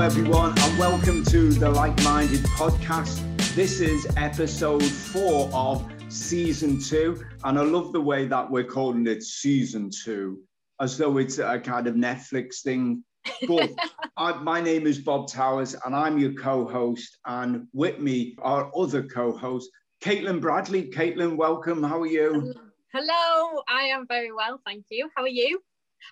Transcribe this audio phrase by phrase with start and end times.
[0.00, 3.20] Hello, everyone, and welcome to the Like Minded podcast.
[3.54, 9.06] This is episode four of season two, and I love the way that we're calling
[9.06, 10.40] it season two,
[10.80, 13.04] as though it's a kind of Netflix thing.
[13.46, 13.72] But
[14.16, 17.18] I, my name is Bob Towers, and I'm your co host.
[17.26, 19.68] And with me, our other co host,
[20.02, 20.84] Caitlin Bradley.
[20.84, 21.82] Caitlin, welcome.
[21.82, 22.54] How are you?
[22.94, 25.10] Hello, I am very well, thank you.
[25.14, 25.60] How are you?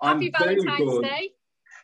[0.03, 1.31] Happy I'm Valentine's Day.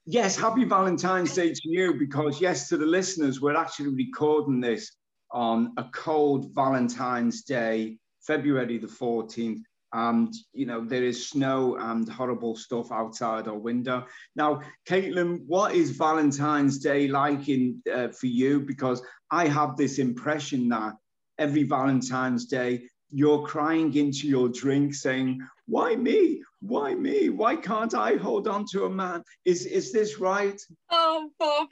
[0.06, 4.92] Yes, happy Valentine's Day to you because, yes, to the listeners, we're actually recording this
[5.30, 9.62] on a cold Valentine's Day, February the 14th.
[9.94, 14.04] And, you know, there is snow and horrible stuff outside our window.
[14.36, 18.60] Now, Caitlin, what is Valentine's Day like in uh, for you?
[18.60, 20.92] Because I have this impression that
[21.38, 26.42] every Valentine's Day, you're crying into your drink saying, why me?
[26.66, 27.28] Why me?
[27.28, 29.22] Why can't I hold on to a man?
[29.44, 30.58] Is is this right?
[30.90, 31.68] Oh, Bob,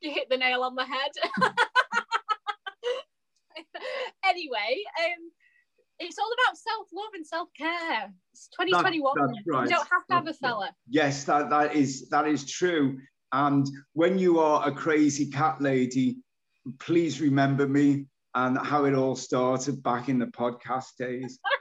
[0.00, 1.10] you hit the nail on the head.
[4.24, 5.32] anyway, um,
[5.98, 8.12] it's all about self-love and self-care.
[8.32, 9.12] It's 2021.
[9.16, 9.64] That, right.
[9.64, 10.72] You don't have to have a fella.
[10.88, 12.96] Yes, that, that is that is true.
[13.32, 16.18] And when you are a crazy cat lady,
[16.78, 21.40] please remember me and how it all started back in the podcast days.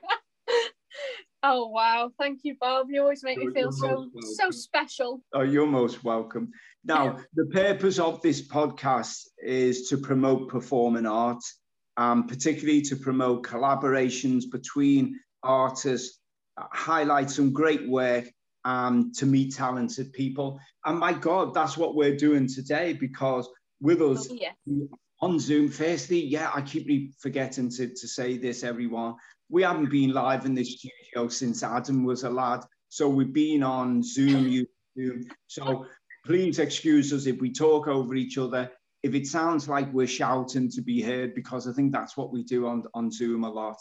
[1.43, 2.11] Oh wow!
[2.19, 2.87] Thank you, Bob.
[2.89, 5.21] You always make me feel so so special.
[5.33, 6.51] Oh, you're most welcome.
[6.83, 11.43] Now, the purpose of this podcast is to promote performing art,
[11.97, 16.19] um, particularly to promote collaborations between artists,
[16.57, 18.25] uh, highlight some great work,
[18.65, 20.59] um, to meet talented people.
[20.85, 23.47] And my God, that's what we're doing today because
[23.79, 24.51] with us oh, yeah.
[25.21, 29.15] on Zoom, firstly, yeah, I keep forgetting to, to say this, everyone
[29.49, 32.61] we haven't been live in the studio since Adam was a lad.
[32.89, 35.23] So we've been on Zoom, YouTube.
[35.47, 35.85] So
[36.25, 38.71] please excuse us if we talk over each other.
[39.03, 42.43] If it sounds like we're shouting to be heard, because I think that's what we
[42.43, 43.77] do on, on Zoom a lot.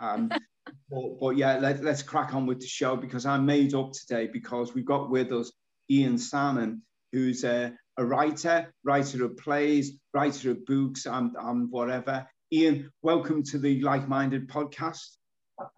[0.00, 0.28] Um,
[0.90, 4.28] but, but, yeah, let, let's crack on with the show because I'm made up today
[4.30, 5.52] because we've got with us
[5.88, 6.82] Ian Salmon,
[7.12, 12.26] who's a, a writer, writer of plays, writer of books, and, and whatever.
[12.52, 15.18] Ian, welcome to the Like Minded podcast.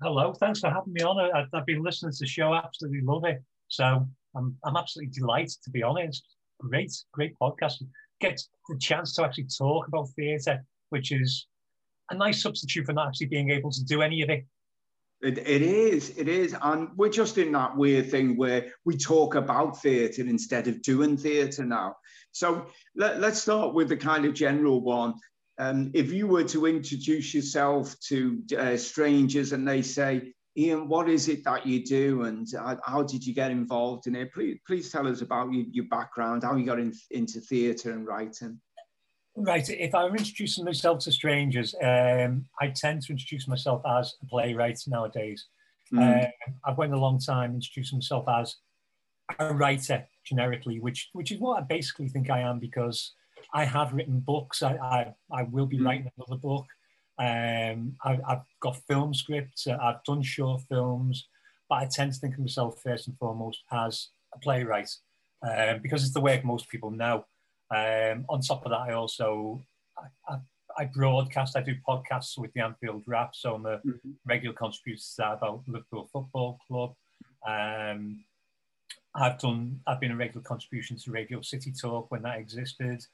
[0.01, 1.21] Hello, thanks for having me on.
[1.21, 3.43] I, have been listening to the show, absolutely love it.
[3.69, 6.05] So I'm, I'm absolutely delighted to be on it.
[6.05, 6.23] It's
[6.59, 7.83] great, great podcast.
[8.23, 8.41] Get
[8.71, 11.47] the chance to actually talk about theatre, which is
[12.11, 14.47] a nice substitute for not actually being able to do any of it.
[15.21, 16.57] It, it is, it is.
[16.63, 21.19] And we're just in that weird thing where we talk about theatre instead of doing
[21.19, 21.97] theatre now.
[22.33, 22.65] So
[22.97, 25.15] let, let's start with the kind of general one.
[25.63, 31.09] Um, if you were to introduce yourself to uh, strangers and they say, Ian, what
[31.09, 34.33] is it that you do and uh, how did you get involved in it?
[34.35, 38.07] Please, please tell us about your, your background, how you got in, into theatre and
[38.09, 38.61] writing.
[39.37, 39.67] Right.
[39.69, 44.27] If I were introducing myself to strangers, um, I tend to introduce myself as a
[44.27, 45.47] playwright nowadays.
[45.95, 46.25] Mm.
[46.25, 46.29] Uh,
[46.67, 48.57] I've went a long time introducing myself as
[49.39, 53.13] a writer generically, which which is what I basically think I am because
[53.53, 54.63] I have written books.
[54.63, 55.85] I, I, I will be mm.
[55.85, 56.67] writing another book.
[57.19, 59.67] Um, I, have got film scripts.
[59.67, 61.29] Uh, I've done short films,
[61.69, 64.89] but I tend to think of myself first and foremost as a playwright
[65.43, 67.25] um, because it's the work most people know.
[67.75, 69.63] Um, on top of that, I also
[69.99, 70.39] I, I,
[70.79, 71.57] I, broadcast.
[71.57, 74.11] I do podcasts with the Anfield Wrap, so I'm a mm-hmm.
[74.27, 76.95] regular contributor to that about Liverpool Football Club.
[77.47, 78.25] Um,
[79.15, 79.81] I've done.
[79.87, 83.05] I've been a regular contribution to Radio City Talk when that existed.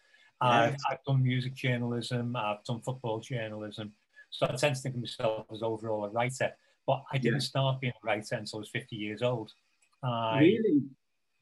[0.41, 3.93] I've, I've, done music journalism, I've done football journalism.
[4.31, 6.53] So I tend to think of myself as overall a writer,
[6.87, 7.47] but I didn't yeah.
[7.47, 9.53] start being a writer until I was 50 years old.
[10.03, 10.82] I, really?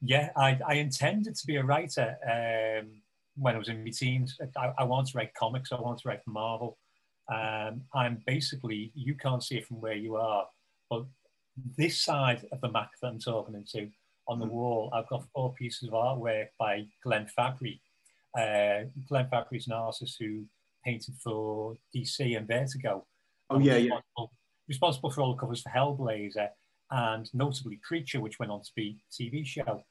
[0.01, 2.89] Yeah, I, I, intended to be a writer um,
[3.35, 4.37] when I was in my teens.
[4.57, 6.77] I, I wanted to write comics, I wanted to write Marvel.
[7.31, 10.47] Um, I'm basically, you can't see it from where you are,
[10.89, 11.05] but
[11.77, 13.89] this side of the Mac that I'm talking into,
[14.27, 14.51] on the mm.
[14.51, 17.81] wall, I've got four pieces of artwork by Glenn Fabry,
[18.37, 20.43] uh, Glenn Fabry's an artist who
[20.85, 23.05] painted for DC and Vertigo.
[23.49, 24.25] Oh, yeah, responsible, yeah.
[24.67, 26.49] Responsible for all the covers for Hellblazer
[26.91, 29.83] and notably Preacher, which went on to be a TV show.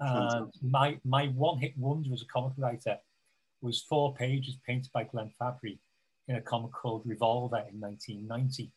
[0.00, 2.98] And my, my one hit wonder as a comic writer
[3.62, 5.78] was four pages painted by Glenn Fabry
[6.28, 8.70] in a comic called Revolver in 1990.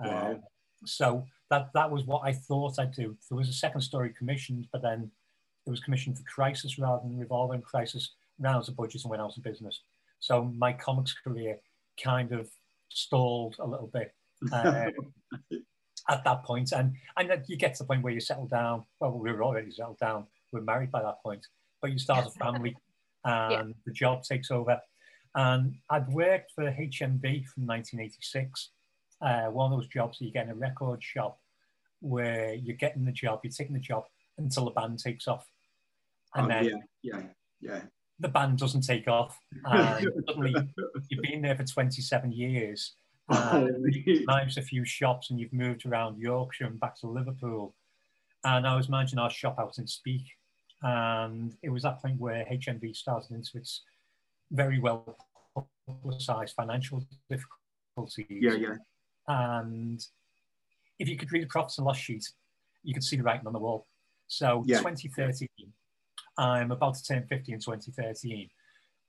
[0.00, 0.30] Wow.
[0.32, 0.42] Um,
[0.84, 3.16] so that, that was what I thought I'd do.
[3.30, 5.10] There was a second story commissioned, but then
[5.66, 9.10] it was commissioned for Crisis rather than Revolver, and Crisis ran out of budget and
[9.10, 9.80] went out of business.
[10.20, 11.58] So my comics career
[12.02, 12.48] kind of
[12.88, 14.14] stalled a little bit
[14.52, 14.90] uh,
[16.10, 16.72] at that point.
[16.72, 18.84] And, and you get to the point where you settle down.
[19.00, 20.26] Well, we were already settled down.
[20.52, 21.46] We are married by that point.
[21.82, 22.76] But you start a family
[23.24, 23.74] and yeah.
[23.86, 24.80] the job takes over.
[25.34, 28.70] And I'd worked for HMV from 1986,
[29.20, 31.38] uh, one of those jobs that you get in a record shop
[32.00, 34.04] where you're getting the job, you're taking the job
[34.38, 35.46] until the band takes off.
[36.34, 37.22] And oh, then yeah, yeah,
[37.60, 37.80] yeah.
[38.24, 39.38] The band doesn't take off.
[39.66, 40.54] And suddenly
[41.10, 42.94] you've been there for 27 years.
[43.28, 44.24] And you've
[44.56, 47.74] a few shops and you've moved around Yorkshire and back to Liverpool.
[48.42, 50.30] And I was managing our shop out in Speke.
[50.80, 53.82] And it was that point where HMV started into its
[54.50, 55.18] very well
[55.86, 58.24] publicized financial difficulties.
[58.30, 58.76] Yeah, yeah.
[59.28, 60.02] And
[60.98, 62.26] if you could read the profits and loss sheet,
[62.84, 63.86] you could see the writing on the wall.
[64.28, 64.78] So yeah.
[64.78, 65.48] 2013,
[66.38, 68.48] I'm about to turn 50 in 2013.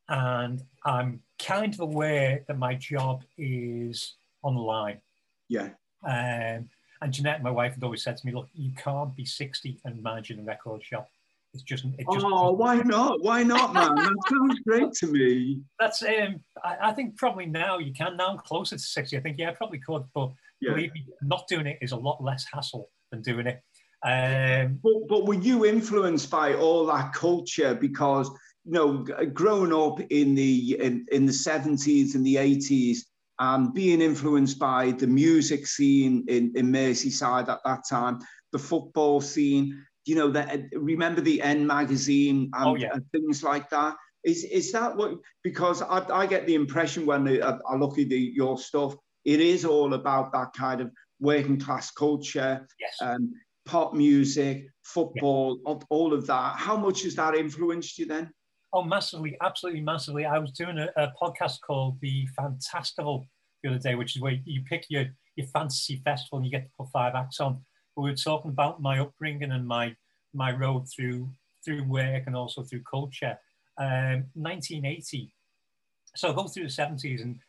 [0.07, 5.01] And I'm kind of aware that my job is on the line.
[5.50, 5.69] Yeah.
[6.07, 6.69] Um,
[7.01, 10.01] and Jeanette, my wife, had always said to me, look, you can't be 60 and
[10.01, 11.10] managing a record shop.
[11.54, 13.22] It's just, it just oh, why not?
[13.22, 13.95] Why not, man?
[13.95, 15.62] that sounds great to me.
[15.80, 18.18] That's um, I, I, think probably now you can.
[18.18, 19.16] Now I'm closer to 60.
[19.16, 20.71] I think, yeah, I probably could, but yeah.
[20.74, 23.63] believe me, not doing it is a lot less hassle than doing it.
[24.06, 27.74] Um, but, but were you influenced by all that culture?
[27.74, 28.30] Because
[28.66, 33.00] you know, growing up in the in, in the 70s and the 80s,
[33.40, 38.19] and being influenced by the music scene in, in Merseyside at that time,
[38.52, 42.94] the football scene, you know, that remember the End magazine and, oh, yeah.
[42.94, 43.96] and, things like that.
[44.24, 45.18] Is is that what?
[45.44, 49.40] Because I, I get the impression when I, I look at the, your stuff, it
[49.40, 52.66] is all about that kind of working class culture.
[52.80, 52.96] Yes.
[53.02, 53.34] Um,
[53.66, 55.76] pop music, football, yeah.
[55.90, 56.56] all of that.
[56.58, 58.32] How much has that influenced you then?
[58.74, 60.26] Oh, massively, absolutely massively.
[60.26, 63.26] I was doing a, a podcast called The Fantastical
[63.64, 66.66] the other day, which is where you pick your, your fantasy festival and you get
[66.66, 67.60] to put five acts on.
[67.96, 69.96] But we were talking about my upbringing and my
[70.34, 71.30] my road through
[71.64, 73.40] through work and also through culture.
[73.78, 75.34] Um, 1980.
[76.16, 77.40] So I go through the 70s and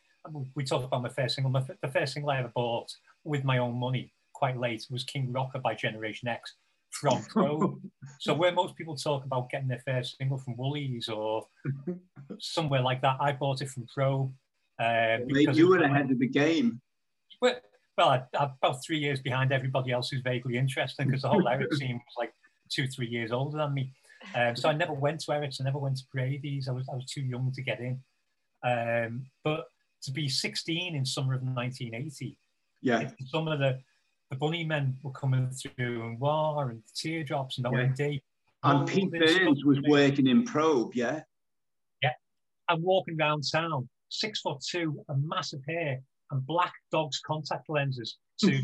[0.55, 1.51] we talked about my first single.
[1.51, 2.89] My, the first single I ever bought
[3.23, 6.53] with my own money quite late was King Rocker by Generation X
[6.91, 7.81] from Probe.
[8.19, 11.47] so where most people talk about getting their first single from Woolies or
[12.39, 14.31] somewhere like that, I bought it from Probe.
[14.79, 16.81] Uh, you were ahead of the game.
[17.41, 17.55] Well,
[17.97, 21.47] well I, am about three years behind everybody else who's vaguely interesting because the whole
[21.47, 22.31] Eric scene was like
[22.69, 23.91] two, three years older than me.
[24.35, 26.67] Um, so I never went to Eric's, I never went to Brady's.
[26.67, 27.99] I was, I was too young to get in.
[28.63, 29.65] Um, but
[30.03, 32.37] to be 16 in summer of 1980,
[32.81, 33.79] yeah, some of the
[34.29, 36.59] the Bunnymen were coming through and Wah!
[36.59, 37.99] and Teardrops and OMD.
[37.99, 38.71] Yeah.
[38.71, 41.21] And Pete Burns was working in Probe, yeah?
[42.01, 42.11] Yeah.
[42.67, 46.01] I'm walking around town, six foot two, a massive hair,
[46.31, 48.61] and black dog's contact lenses to,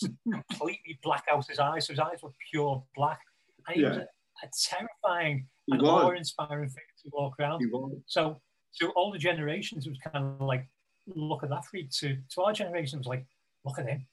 [0.00, 1.86] to completely black out his eyes.
[1.86, 3.20] So his eyes were pure black.
[3.68, 3.88] And he yeah.
[3.90, 7.62] was a, a terrifying he and awe-inspiring figure to walk around.
[8.06, 8.40] So
[8.80, 10.66] to all the generations, it was kind of like,
[11.14, 11.90] look at that freak.
[11.90, 13.26] To, to our generation, it was like,
[13.64, 14.04] look at him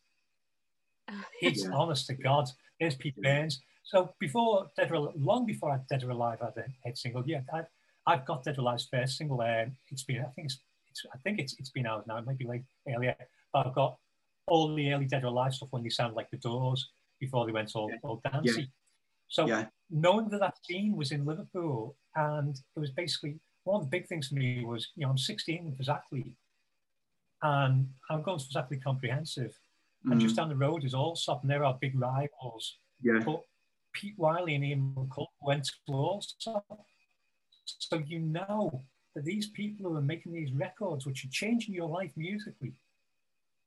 [1.40, 1.72] He's yeah.
[1.72, 2.50] honest to God.
[2.80, 3.62] There's Pete Burns.
[3.84, 7.42] So before Dead or long before I Dead or Alive had a hit single, yeah,
[7.54, 7.62] I,
[8.08, 9.42] I've got Dead or Alive's first single.
[9.42, 10.60] Um, it's been, I think it's,
[10.90, 12.18] it's, I think it's, it's been out now.
[12.18, 13.16] It might be like earlier,
[13.54, 13.98] but I've got
[14.48, 17.52] all the early Dead or Alive stuff when they sounded like the Doors before they
[17.52, 17.98] went all, yeah.
[18.04, 18.62] all dancey.
[18.62, 18.68] Yeah.
[19.30, 19.66] So yeah.
[19.90, 24.08] knowing that that scene was in Liverpool, and it was basically one of the big
[24.08, 26.36] things for me was, you know, I'm 16 exactly,
[27.42, 29.58] and I'm going to Zackley Comprehensive,
[30.06, 30.38] and just mm.
[30.38, 32.78] down the road is Alsop, and there are big rivals.
[33.02, 33.20] Yeah.
[33.26, 33.42] But
[33.94, 36.66] Pete Wylie and Ian McCulloch went to Alsop.
[37.66, 38.84] So you know
[39.16, 42.74] that these people who are making these records, which are changing your life musically,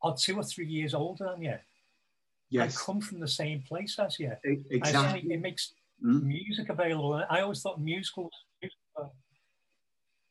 [0.02, 1.58] are two or three years older than you.
[2.50, 2.76] Yes.
[2.76, 4.32] I come from the same place as you.
[4.44, 5.32] Exactly.
[5.32, 5.72] it makes
[6.04, 6.22] mm.
[6.22, 7.22] music available.
[7.30, 9.10] I always thought musical was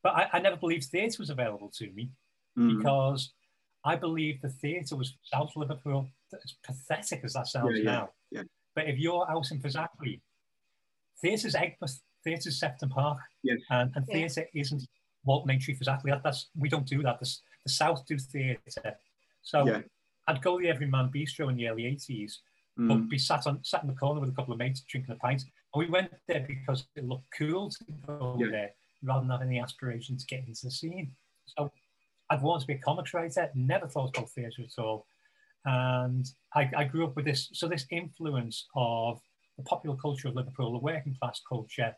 [0.04, 2.12] but I, I never believed theatre was available to me
[2.58, 2.78] mm.
[2.78, 3.32] because
[3.86, 8.10] I believe the theatre was South Liverpool, as pathetic as that sounds yeah, yeah, now.
[8.32, 8.44] Yeah.
[8.76, 10.22] But if you're out in Fazakerley,
[11.22, 13.60] theatre's Aigburth, theatre's Sefton Park, yes.
[13.70, 14.84] and, and theatre isn't
[15.26, 16.12] Walton Aintree Fazakerley.
[16.12, 17.20] That, that's we don't do that.
[17.20, 17.30] The,
[17.66, 18.96] the South do theatre.
[19.42, 19.82] So
[20.28, 22.34] I'd go to the Everyman Bistro in the early 80s,
[22.80, 22.88] mm.
[22.88, 25.18] but be sat on sat in the corner with a couple of mates drinking a
[25.18, 25.44] pint.
[25.74, 28.72] And we went there because it looked cool to go there
[29.04, 31.12] rather than having the aspiration to get into the scene.
[31.46, 31.72] So
[32.34, 35.06] I'd wanted to be a comics writer, never thought about theatre at all.
[35.66, 36.26] And
[36.56, 39.22] I, I, grew up with this, so this influence of
[39.58, 41.96] the popular culture of Liverpool, the working class culture,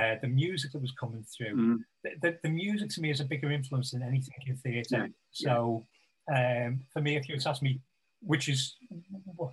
[0.00, 1.56] uh, the music that was coming through.
[1.56, 1.78] Mm.
[2.04, 5.08] The, the, the, music to me is a bigger influence than anything in theatre.
[5.08, 5.08] Yeah.
[5.32, 5.86] So
[6.34, 7.80] um, for me, if you ask me,
[8.20, 8.76] which is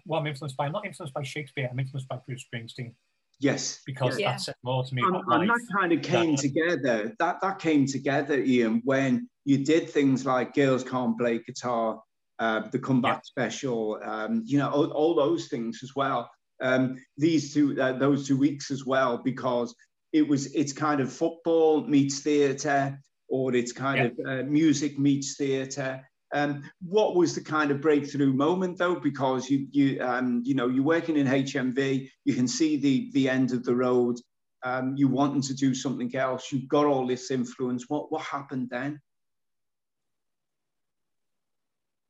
[0.06, 2.94] what I'm influenced by, I'm not influenced by Shakespeare, I'm influenced by Bruce Springsteen.
[3.40, 4.32] Yes, because yeah.
[4.32, 5.02] that said more to me.
[5.02, 7.16] And, and that kind of came together.
[7.20, 12.02] That that came together, Ian, when you did things like Girls Can't Play Guitar,
[12.40, 13.22] uh, the comeback yeah.
[13.24, 16.30] special, um, you know, all, all, those things as well.
[16.62, 19.74] Um, these two, uh, those two weeks as well, because
[20.12, 24.34] it was it's kind of football meets theatre, or it's kind yeah.
[24.34, 26.02] of uh, music meets theatre.
[26.32, 28.96] Um, what was the kind of breakthrough moment though?
[28.96, 33.30] Because you you um, you know you're working in HMV, you can see the the
[33.30, 34.18] end of the road.
[34.62, 36.52] Um, you wanting to do something else.
[36.52, 37.86] You've got all this influence.
[37.88, 39.00] What what happened then?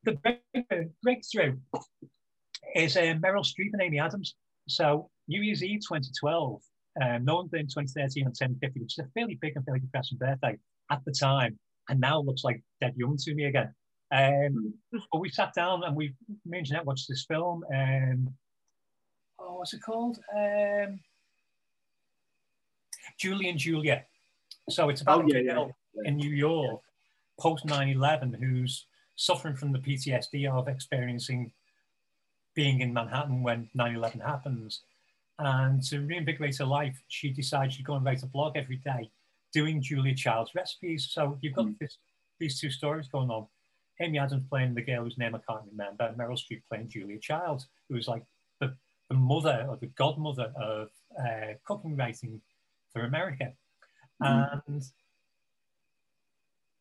[0.03, 0.17] The
[1.03, 1.57] breakthrough
[2.75, 4.35] is uh, Meryl Streep and Amy Adams.
[4.67, 6.61] So New Year's Eve 2012,
[7.01, 10.17] um, no one in 2013 and 1050, which is a fairly big and fairly depressing
[10.17, 10.57] birthday
[10.91, 11.59] at the time,
[11.89, 13.73] and now looks like dead young to me again.
[14.11, 14.73] Um,
[15.11, 16.13] but we sat down and we,
[16.45, 17.63] me and Jeanette watched this film.
[17.73, 18.33] Um,
[19.39, 20.19] oh, what's it called?
[20.35, 20.99] Um,
[23.19, 24.05] Julie and Julia.
[24.69, 26.09] So it's about oh, yeah, a girl yeah.
[26.09, 26.81] in New York
[27.39, 28.85] post 9 11 who's
[29.15, 31.51] suffering from the PTSD of experiencing
[32.55, 34.81] being in Manhattan when 9 11 happens.
[35.39, 39.09] And to reinvigorate her life, she decides she'd go and write a blog every day
[39.53, 41.09] doing Julia Child's recipes.
[41.11, 41.77] So you've got mm.
[41.79, 41.97] this,
[42.39, 43.47] these two stories going on.
[44.01, 47.65] Amy Adams playing the girl whose name I can't remember, Meryl Streep playing Julia Child,
[47.89, 48.24] who was like
[48.60, 48.75] the,
[49.10, 50.89] the mother or the godmother of
[51.20, 52.41] uh, cooking writing
[52.94, 53.53] for America.
[54.22, 54.62] Mm.
[54.68, 54.84] And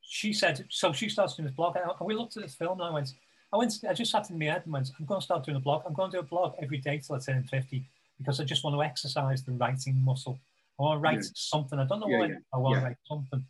[0.02, 2.88] she said, so she starts doing this blog, and we looked at this film, and
[2.88, 3.12] I went,
[3.52, 5.56] I went, I just sat in my head and went, I'm going to start doing
[5.56, 5.82] a blog.
[5.86, 7.84] I'm going to do a blog every day till I turn 50
[8.18, 10.38] because I just want to exercise the writing muscle.
[10.78, 11.30] I want to write yeah.
[11.34, 11.78] something.
[11.78, 12.36] I don't know yeah, what yeah.
[12.52, 13.44] I want to write something.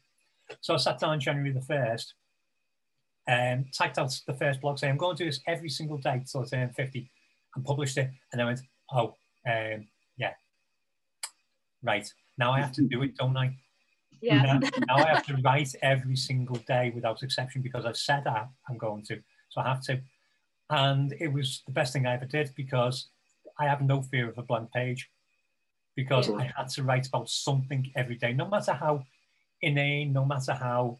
[0.60, 2.06] So I sat down January the 1st
[3.28, 6.22] and typed out the first blog saying, I'm going to do this every single day
[6.30, 7.10] till I turn 50
[7.54, 8.10] and published it.
[8.32, 8.60] And I went,
[8.92, 9.14] oh,
[9.46, 10.32] um, yeah,
[11.82, 12.10] right.
[12.38, 13.54] Now I have to do it, don't I?
[14.22, 14.42] Yeah.
[14.42, 18.48] Now, now I have to write every single day without exception because I've said that
[18.68, 19.20] I'm going to.
[19.50, 20.00] So I have to.
[20.70, 23.08] And it was the best thing I ever did because
[23.58, 25.10] I have no fear of a blank page
[25.96, 26.36] because yeah.
[26.36, 29.04] I had to write about something every day, no matter how
[29.62, 30.98] inane, no matter how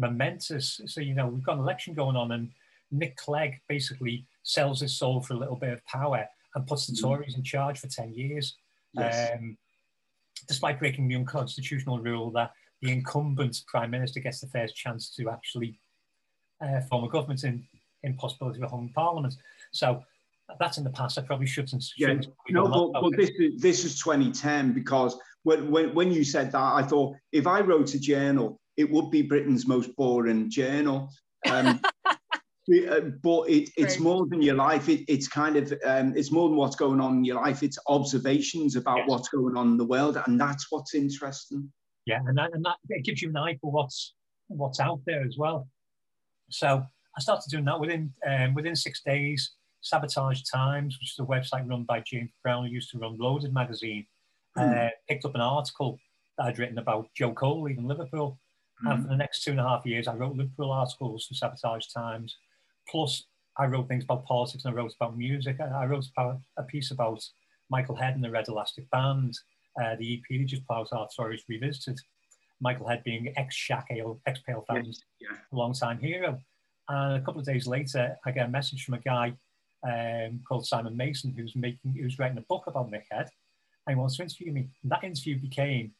[0.00, 0.80] momentous.
[0.86, 2.50] So, you know, we've got an election going on, and
[2.90, 6.94] Nick Clegg basically sells his soul for a little bit of power and puts the
[6.94, 7.02] mm.
[7.02, 8.56] Tories in charge for 10 years.
[8.92, 9.30] Yes.
[9.34, 9.56] Um,
[10.48, 12.50] despite breaking the unconstitutional rule that
[12.82, 15.78] the incumbent prime minister gets the first chance to actually
[16.60, 17.62] uh, form a government in,
[18.02, 19.34] in possibility of a hung parliament.
[19.72, 20.02] So
[20.58, 21.18] that's in the past.
[21.18, 21.84] I probably shouldn't.
[21.96, 22.14] Yeah,
[22.48, 26.58] no, but, but this is this is 2010 because when, when when you said that,
[26.58, 31.10] I thought if I wrote a journal it would be Britain's most boring journal.
[31.48, 34.88] Um, uh, but it, it's more than your life.
[34.88, 37.62] It, it's kind of um, it's more than what's going on in your life.
[37.62, 39.04] It's observations about yeah.
[39.06, 41.70] what's going on in the world, and that's what's interesting.
[42.06, 44.14] Yeah, and that, and that it gives you an eye for what's
[44.48, 45.68] what's out there as well.
[46.50, 46.82] So
[47.16, 49.52] I started doing that within um, within six days.
[49.82, 53.54] Sabotage Times, which is a website run by James Brown, who used to run Loaded
[53.54, 54.06] magazine,
[54.54, 54.62] hmm.
[54.62, 55.98] uh, picked up an article
[56.36, 58.38] that I'd written about Joe Cole leaving Liverpool
[58.80, 58.88] Mm-hmm.
[58.88, 61.86] And for the next two and a half years, I wrote liberal articles for Sabotage
[61.94, 62.36] Times.
[62.88, 63.24] Plus,
[63.58, 65.58] I wrote things about politics and I wrote about music.
[65.60, 67.22] I wrote about a piece about
[67.70, 69.38] Michael Head and the Red Elastic Band,
[69.80, 71.98] uh, the EP just put out Artorius Revisited.
[72.60, 73.88] Michael Head being ex Shack
[74.26, 75.38] ex Pale Fountains, yeah, yeah.
[75.52, 76.38] long time hero.
[76.88, 79.32] And a couple of days later, I get a message from a guy
[79.82, 83.30] um, called Simon Mason who's making, who's writing a book about Mick Head
[83.86, 84.68] and he wants to interview me.
[84.82, 85.92] And that interview became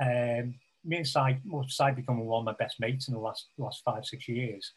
[0.00, 0.54] um,
[0.84, 3.82] me and Side, well, Side becoming one of my best mates in the last last
[3.84, 4.72] five six years.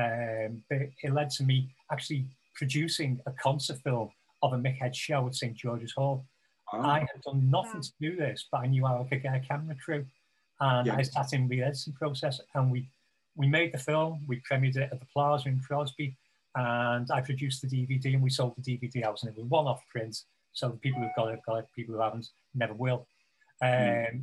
[0.00, 4.10] Um, but it led to me actually producing a concert film
[4.42, 6.24] of a Mick Head show at St George's Hall.
[6.72, 6.80] Oh.
[6.80, 9.40] I had done nothing to do this, but I knew how I could get a
[9.40, 10.06] camera crew,
[10.60, 10.96] and yeah.
[10.96, 12.88] I sat in the editing process, and we
[13.36, 14.24] we made the film.
[14.28, 16.16] We premiered it at the Plaza in Crosby,
[16.54, 19.82] and I produced the DVD, and we sold the DVD out, and it was one-off
[19.90, 20.16] print.
[20.52, 21.66] So the people who've got it, got it.
[21.76, 23.06] People who haven't, never will.
[23.62, 23.68] Hmm.
[23.68, 24.22] Um, mm.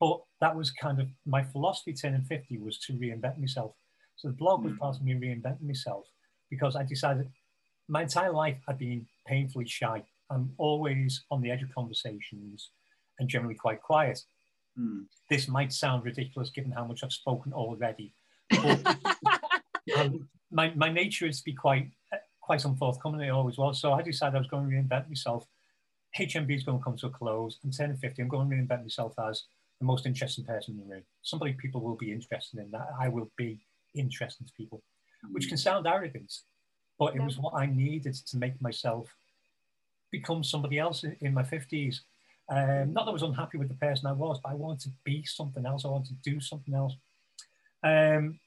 [0.00, 3.74] But that was kind of my philosophy turning 50 was to reinvent myself.
[4.16, 4.78] So the blog was hmm.
[4.78, 6.06] part of me reinventing myself
[6.50, 7.28] because I decided
[7.88, 10.04] my entire life I'd been painfully shy.
[10.30, 12.70] I'm always on the edge of conversations
[13.18, 14.20] and generally quite quiet.
[14.78, 15.06] Mm.
[15.30, 18.14] This might sound ridiculous given how much I've spoken already.
[19.90, 21.90] But um, my, my nature is to be quite
[22.48, 23.20] quite unforthcoming.
[23.20, 23.80] It always was.
[23.80, 25.46] So I decided I was going to reinvent myself.
[26.18, 27.58] HMV is going to come to a close.
[27.62, 28.22] I'm turning 50.
[28.22, 29.44] I'm going to reinvent myself as
[29.80, 31.02] the most interesting person in the room.
[31.22, 32.88] Somebody people will be interested in that.
[33.00, 33.60] I will be
[33.94, 34.82] interesting to people,
[35.30, 35.50] which mm.
[35.50, 36.32] can sound arrogant,
[36.98, 39.08] but it was what I needed to make myself
[40.10, 42.00] become somebody else in my 50s.
[42.50, 44.90] Um, not that I was unhappy with the person I was, but I wanted to
[45.04, 45.84] be something else.
[45.84, 46.94] I wanted to do something else.
[47.84, 48.40] Um,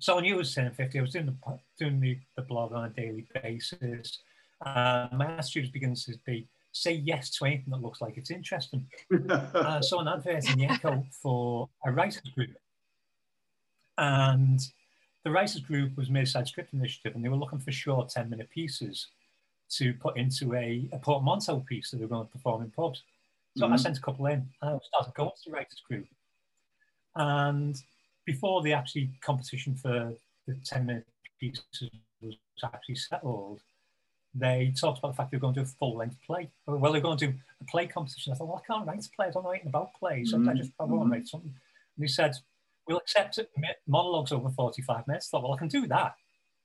[0.00, 0.98] so I knew it was 10 50.
[0.98, 4.18] I was doing the, doing the, the blog on a daily basis.
[4.64, 8.86] Uh, my attitude begins to be say yes to anything that looks like it's interesting.
[9.12, 12.56] I uh, saw an advert in the Echo for a writers group.
[13.98, 14.60] And
[15.24, 18.48] the writers group was Merseyside Script Initiative, and they were looking for short 10 minute
[18.50, 19.08] pieces
[19.70, 23.02] to put into a, a portmanteau piece that they were going to perform in pubs.
[23.56, 23.74] So mm-hmm.
[23.74, 26.06] I sent a couple in and I started going to the writers group.
[27.16, 27.76] And
[28.24, 30.12] before the actually competition for
[30.46, 31.06] the 10 minute
[31.38, 31.64] pieces
[32.20, 33.60] was actually settled,
[34.34, 36.50] they talked about the fact they were going to do a full length play.
[36.66, 38.32] Well, they're going to do a play competition.
[38.32, 39.26] I thought, well, I can't write a play.
[39.26, 40.30] I don't know anything about plays.
[40.30, 40.48] So mm-hmm.
[40.48, 41.52] I just probably want to write something.
[41.96, 42.34] And he said,
[42.86, 43.38] we'll accept
[43.86, 45.28] monologues over 45 minutes.
[45.28, 46.14] I thought, well, I can do that.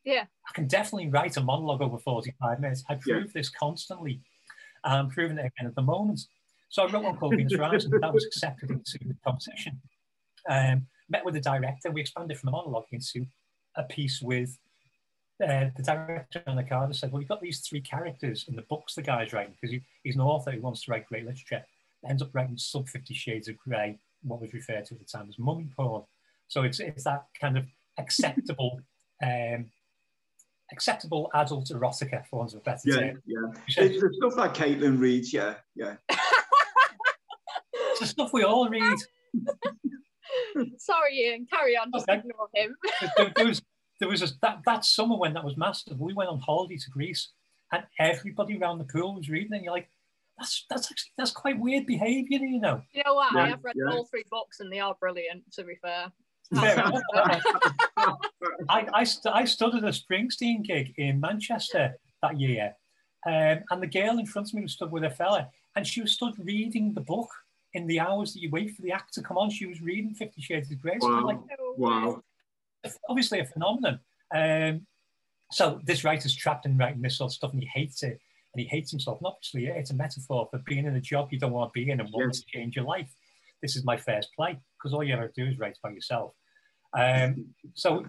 [0.04, 0.24] Yeah.
[0.48, 2.84] I can definitely write a monologue over 45 minutes.
[2.90, 3.32] I prove yeah.
[3.34, 4.22] this constantly.
[4.84, 6.22] I'm proving it again at the moment.
[6.70, 7.92] So I wrote one called Venus Rising.
[8.00, 9.82] That was accepted into the competition.
[10.48, 11.90] Um, met with the director.
[11.90, 13.26] We expanded from a monologue into
[13.76, 14.58] a piece with
[15.44, 18.62] uh, the director on the card said, well, you've got these three characters in the
[18.64, 21.64] books the guy's writing, because he, he's an author who wants to write great literature,
[22.08, 25.28] ends up writing sub 50 shades of grey, what was referred to at the time
[25.28, 26.04] as mummy porn.
[26.48, 27.66] So it's, it's that kind of
[27.98, 28.80] acceptable,
[29.24, 29.66] um,
[30.72, 33.22] acceptable adult erotica, for want of a better yeah, term.
[33.26, 35.96] Yeah, It's the stuff that Caitlin reads, yeah, yeah.
[37.74, 38.98] it's the stuff we all read.
[40.78, 42.20] Sorry, Ian, carry on, just okay.
[42.20, 42.76] ignore him.
[43.18, 43.62] there, there, was,
[44.00, 46.90] there was a, that, that summer when that was massive, we went on holiday to
[46.90, 47.30] Greece
[47.72, 49.90] and everybody around the pool was reading and you're like,
[50.38, 52.82] that's that's actually that's quite weird behaviour, you know.
[52.92, 53.34] You know what?
[53.34, 53.94] Yeah, I have read yeah.
[53.94, 55.44] all three books and they are brilliant.
[55.54, 56.12] To be fair.
[56.54, 57.40] I,
[58.70, 62.76] I, st- I studied a Springsteen gig in Manchester that year,
[63.26, 66.02] um, and the girl in front of me was stood with a fella, and she
[66.02, 67.30] was stood reading the book
[67.74, 69.50] in the hours that you wait for the act to come on.
[69.50, 70.98] She was reading Fifty Shades of Grey.
[71.00, 71.26] Wow.
[71.26, 71.40] Like,
[71.78, 72.22] wow.
[73.10, 74.00] Obviously a phenomenon.
[74.34, 74.86] Um,
[75.52, 78.20] so this writer's trapped in writing this sort of stuff, and he hates it
[78.56, 79.20] and he hates himself.
[79.20, 81.90] And obviously, it's a metaphor for being in a job you don't want to be
[81.90, 82.40] in and wanting yes.
[82.40, 83.14] to change your life.
[83.62, 86.34] This is my first play because all you ever do is write by yourself.
[86.98, 88.06] Um, so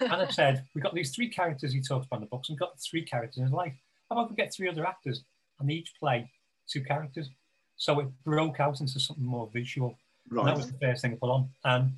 [0.00, 2.60] Anna said, We've got these three characters he talks about in the books, and we've
[2.60, 3.74] got three characters in his life.
[4.08, 5.22] How about we get three other actors
[5.60, 6.30] and each play
[6.68, 7.28] two characters?
[7.76, 9.96] So it broke out into something more visual.
[10.30, 10.40] Right.
[10.40, 11.48] And that was the first thing I put on.
[11.64, 11.92] And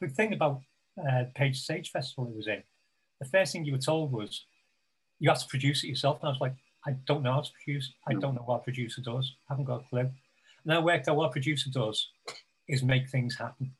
[0.00, 0.60] the thing about
[0.98, 2.62] uh, Page Sage Festival it was in,
[3.20, 4.44] the first thing you were told was
[5.18, 6.18] you have to produce it yourself.
[6.20, 6.54] And I was like,
[6.86, 7.92] I don't know how to produce.
[8.06, 9.34] I don't know what a producer does.
[9.48, 10.10] I haven't got a clue.
[10.64, 12.08] And I worked out what a producer does
[12.68, 13.72] is make things happen.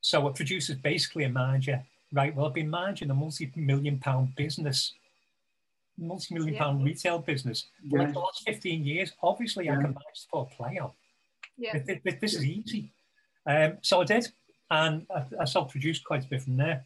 [0.00, 2.34] So a producer is basically a manager, right?
[2.34, 4.92] Well, I've been managing a multi-million pound business,
[5.98, 6.62] multi-million yeah.
[6.62, 9.12] pound retail business for the last 15 years.
[9.22, 9.72] Obviously, yeah.
[9.72, 10.90] I can manage to put a play on.
[11.56, 11.78] Yeah.
[12.20, 12.92] This is easy.
[13.46, 14.28] Um, so I did,
[14.70, 16.84] and I, I self-produced quite a bit from there.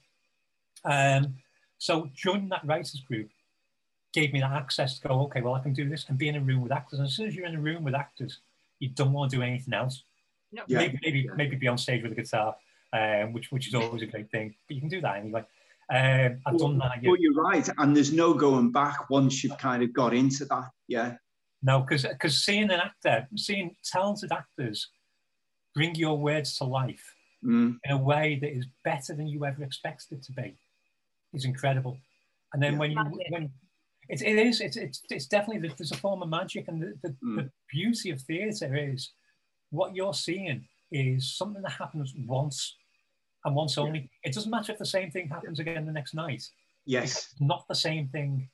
[0.85, 1.35] Um,
[1.79, 3.31] so joining that writers group
[4.13, 6.37] gave me that access to go, okay, well, I can do this and be in
[6.37, 6.99] a room with actors.
[6.99, 8.39] And as soon as you're in a room with actors,
[8.81, 10.03] you don't want to do anything else.
[10.53, 10.63] No.
[10.67, 10.79] Yeah.
[10.79, 11.35] Maybe, maybe, yeah.
[11.37, 12.57] maybe be on stage with a guitar,
[12.93, 14.55] um, which which is always a great thing.
[14.67, 15.45] But you can do that anyway.
[15.93, 17.03] Um, I've well, done that.
[17.03, 17.11] Yeah.
[17.11, 20.71] Well, you're right, and there's no going back once you've kind of got into that.
[20.89, 21.17] Yeah.
[21.63, 24.89] No, because because seeing an actor, seeing talented actors
[25.75, 27.15] bring your words to life
[27.45, 27.77] mm.
[27.85, 30.55] in a way that is better than you ever expected it to be
[31.33, 31.99] is incredible.
[32.53, 32.79] And then yeah.
[32.79, 32.99] when you
[33.31, 33.51] when
[34.11, 34.61] it, it is.
[34.61, 37.37] It's, it's, it's definitely there's a form of magic, and the, the, mm.
[37.37, 39.13] the beauty of theatre is
[39.71, 42.75] what you're seeing is something that happens once
[43.45, 44.01] and once only.
[44.01, 44.31] Yeah.
[44.31, 46.43] It doesn't matter if the same thing happens again the next night.
[46.87, 48.49] Yes, it's not the same thing.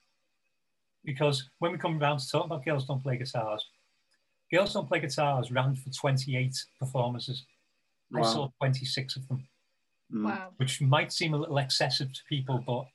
[1.05, 3.64] Because when we come around to talk about girls don't play guitars,
[4.53, 7.44] girls don't play guitars ran for 28 performances.
[8.11, 8.21] Wow.
[8.21, 9.49] I saw 26 of them.
[10.12, 10.25] Mm.
[10.25, 10.49] Wow.
[10.57, 12.87] Which might seem a little excessive to people, but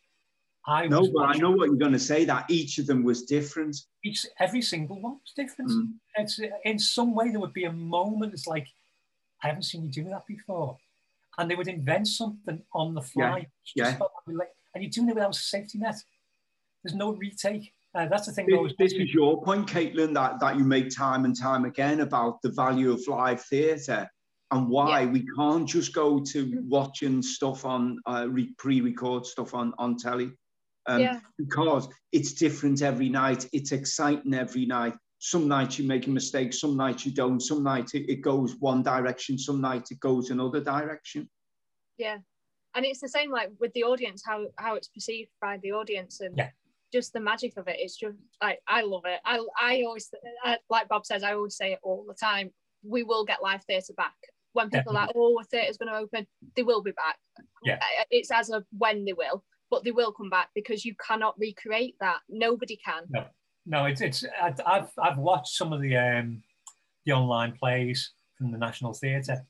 [0.68, 2.24] I no, but I know what you're going to say.
[2.24, 3.76] That each of them was different.
[4.06, 5.72] Each, every single one was different.
[5.72, 5.94] Mm.
[6.18, 8.34] It's in some way there would be a moment.
[8.34, 8.68] It's like
[9.44, 10.78] I haven't seen you do that before,
[11.38, 13.48] and they would invent something on the fly.
[13.76, 13.98] Yeah.
[13.98, 14.38] yeah.
[14.76, 15.96] and you're doing it without a safety net.
[16.84, 17.74] There's no retake.
[17.94, 18.48] Uh, that's the thing.
[18.48, 22.42] This, this is your point, Caitlin, that, that you make time and time again about
[22.42, 24.10] the value of live theatre
[24.52, 25.08] and why yeah.
[25.08, 26.68] we can't just go to mm.
[26.68, 30.32] watching stuff on uh, pre-record stuff on on telly
[30.88, 31.20] um, yeah.
[31.38, 33.48] because it's different every night.
[33.54, 34.94] It's exciting every night.
[35.20, 37.40] Some nights you make a mistake, some nights you don't.
[37.40, 41.30] Some nights it, it goes one direction, some nights it goes another direction.
[41.98, 42.18] Yeah,
[42.76, 46.22] and it's the same like with the audience, how how it's perceived by the audience,
[46.22, 46.50] and yeah.
[46.92, 47.76] just the magic of it.
[47.78, 49.20] It's just like I love it.
[49.24, 50.10] I I always
[50.44, 51.24] I, like Bob says.
[51.24, 52.50] I always say it all the time.
[52.84, 54.16] We will get live theatre back
[54.54, 54.98] when people Definitely.
[54.98, 56.28] are like, oh, a theatre's going to open.
[56.56, 57.18] They will be back.
[57.64, 61.36] Yeah, it's as of when they will, but they will come back because you cannot
[61.40, 62.20] recreate that.
[62.30, 63.04] Nobody can.
[63.10, 63.26] No,
[63.66, 64.26] no, it's it's.
[64.66, 66.44] I've I've watched some of the um
[67.06, 69.46] the online plays from the National Theatre,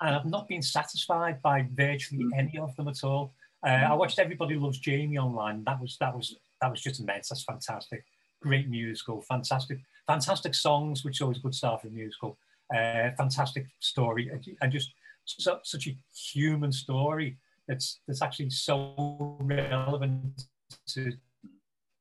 [0.00, 2.38] and I've not been satisfied by virtually mm.
[2.38, 3.34] any of them at all.
[3.66, 3.98] Uh, I mm.
[3.98, 5.64] watched Everybody Loves Jamie online.
[5.64, 7.28] That was that was that was just immense.
[7.28, 8.04] That's fantastic.
[8.42, 12.38] Great musical, fantastic, fantastic songs, which is always a good start for a musical.
[12.74, 15.96] Uh, fantastic story, and just so, such a
[16.32, 17.36] human story.
[17.68, 20.44] It's that's actually so relevant
[20.88, 21.12] to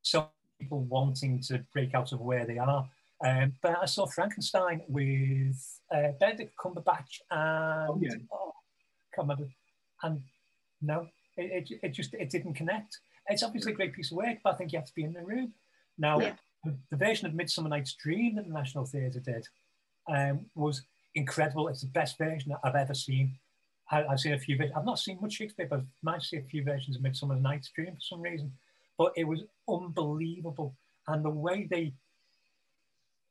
[0.01, 2.87] so people wanting to break out of where they are.
[3.25, 5.55] Um, but I saw Frankenstein with
[5.93, 8.15] uh, Benedict Cumberbatch and oh, yeah.
[8.31, 8.53] oh,
[9.15, 9.49] come on,
[10.03, 10.21] and
[10.81, 12.99] no, it, it, it, just it didn't connect.
[13.27, 15.13] It's obviously a great piece of work, but I think you have to be in
[15.13, 15.53] the room.
[15.97, 16.33] Now, yeah.
[16.65, 19.47] the, the, version of Midsummer Night's Dream that the National Theatre did
[20.07, 20.83] um, was
[21.15, 21.67] incredible.
[21.67, 23.37] It's the best version that I've ever seen.
[23.91, 24.57] I, have seen a few.
[24.75, 27.35] I've not seen much Shakespeare, but I've managed to see a few versions of Midsummer
[27.35, 28.51] Night's Dream for some reason.
[28.97, 30.75] But it was unbelievable,
[31.07, 31.93] and the way they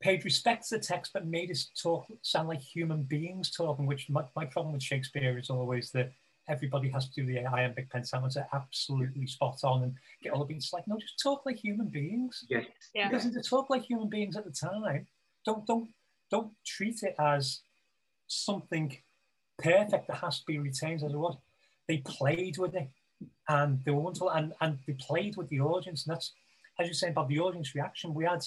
[0.01, 3.87] paid respect to the text, but made us talk sound like human beings talking.
[3.87, 6.13] Which my, my problem with Shakespeare is always that
[6.49, 10.73] everybody has to do the iambic pentameter absolutely spot on and get all the beats.
[10.73, 12.45] Like, no, just talk like human beings.
[12.49, 12.63] Yeah.
[12.95, 13.09] yeah.
[13.09, 15.07] Because to talk like human beings at the time,
[15.45, 15.89] don't don't
[16.33, 17.61] don't treat it as
[18.27, 18.97] something
[19.59, 21.37] perfect that has to be retained as it was.
[21.87, 22.89] They played with it
[23.49, 26.07] and they were wonderful and, and they played with the audience.
[26.07, 26.33] And that's
[26.81, 28.45] as you say about the audience reaction, we had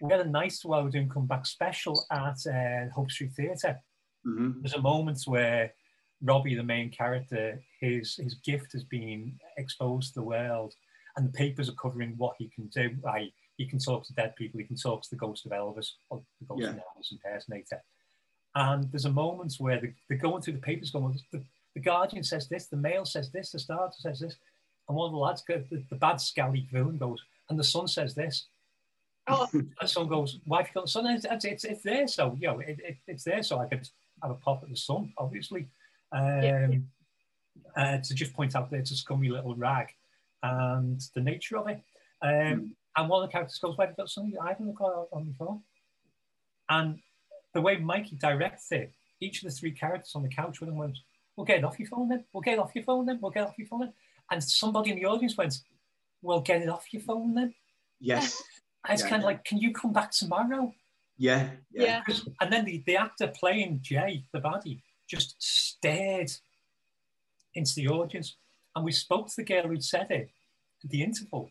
[0.00, 3.80] we had a nice while we were doing comeback special at uh, Hope Street Theatre.
[4.26, 4.60] Mm-hmm.
[4.60, 5.72] There's a moment where
[6.22, 10.74] Robbie, the main character, his his gift has been exposed to the world,
[11.16, 12.90] and the papers are covering what he can do.
[13.56, 16.22] He can talk to dead people, he can talk to the ghost of Elvis, or
[16.40, 16.68] the ghost yeah.
[16.68, 17.82] of Elvis impersonator.
[18.54, 21.42] And there's a moment where they, they're going through the papers, going, the,
[21.74, 24.36] the Guardian says this, the Mail says this, the Star says this,
[24.88, 27.88] and one of the lads, goes, the, the bad scally villain goes, and the Sun
[27.88, 28.46] says this.
[29.28, 29.46] Oh.
[29.52, 31.06] and the Sun goes, why have you got the Sun?
[31.06, 33.88] It's, it's, it's there, so you know, it, it, it's there, so I could
[34.22, 35.68] have a pop at the Sun, obviously
[36.12, 36.68] um, yeah.
[37.76, 39.88] uh, to just point out that it's a scummy little rag
[40.42, 41.80] and the nature of it.
[42.22, 42.70] Um, mm.
[42.96, 45.24] And one of the characters goes, Why have you got something I haven't got on
[45.24, 45.60] before?
[46.68, 46.98] And
[47.54, 50.76] the way Mikey directs it, each of the three characters on the couch with him
[50.76, 50.98] went,
[51.36, 53.30] We'll get it off your phone then, we'll get it off your phone then, we'll
[53.30, 53.92] get it off your phone then.
[54.30, 55.54] And somebody in the audience went,
[56.22, 57.54] Well, get it off your phone then.
[58.00, 58.42] Yes.
[58.84, 59.10] And it's yeah.
[59.10, 60.72] kind of like, Can you come back tomorrow?
[61.18, 61.50] Yeah.
[61.70, 62.02] Yeah.
[62.08, 62.16] yeah.
[62.40, 66.30] And then the, the actor playing Jay, the baddie, just stared
[67.54, 68.36] into the audience.
[68.74, 70.30] And we spoke to the girl who'd said it
[70.84, 71.50] at the interval.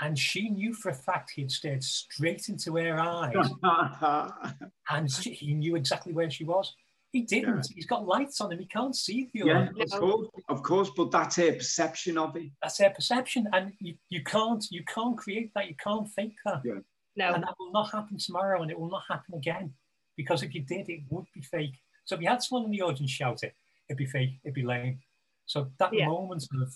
[0.00, 3.34] And she knew for a fact he had stared straight into her eyes.
[4.90, 6.74] and she, he knew exactly where she was.
[7.12, 7.66] He didn't.
[7.68, 7.74] Yeah.
[7.74, 8.60] He's got lights on him.
[8.60, 9.92] He can't see the yeah, audience.
[9.92, 12.50] Of course, of course, but that's her perception of it.
[12.62, 13.48] That's her perception.
[13.52, 15.68] And you, you can't you can't create that.
[15.68, 16.62] You can't fake that.
[16.64, 16.74] Yeah.
[17.16, 17.34] No.
[17.34, 19.72] And that will not happen tomorrow and it will not happen again.
[20.16, 21.74] Because if you did, it would be fake.
[22.04, 23.54] So if you had someone in the audience shout it,
[23.88, 25.00] it'd be fake, it'd be lame.
[25.46, 26.06] So that yeah.
[26.06, 26.72] moment of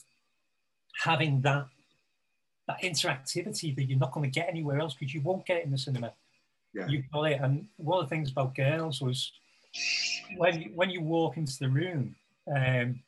[1.03, 1.67] having that
[2.67, 5.65] that interactivity that you're not going to get anywhere else because you won't get it
[5.65, 6.13] in the cinema.
[6.73, 6.87] Yeah.
[6.89, 7.41] You got it.
[7.41, 9.33] And one of the things about girls was
[10.37, 12.17] when you, when you walk into the room,
[12.55, 13.01] um,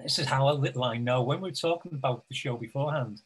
[0.00, 1.22] this is how a little I know.
[1.22, 3.20] When we were talking about the show beforehand,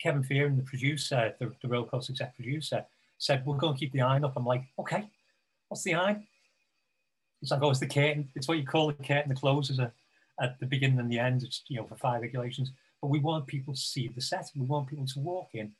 [0.00, 2.84] Kevin Fearon, the producer, the, the Royal Court exec producer,
[3.18, 4.34] said, We're going to keep the iron up.
[4.36, 5.08] I'm like, Okay,
[5.68, 6.26] what's the iron?
[7.42, 8.28] It's like, oh, it's the curtain.
[8.34, 9.92] It's what you call the curtain that closes at,
[10.40, 11.42] at the beginning and the end.
[11.42, 12.72] It's, you know, for fire regulations.
[13.00, 14.50] But we want people to see the set.
[14.54, 15.72] We want people to walk in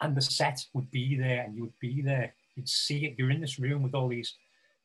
[0.00, 2.34] and the set would be there and you would be there.
[2.54, 3.14] You'd see it.
[3.18, 4.34] You're in this room with all these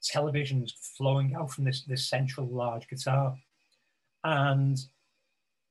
[0.03, 3.35] televisions flowing out from this, this central large guitar.
[4.23, 4.77] And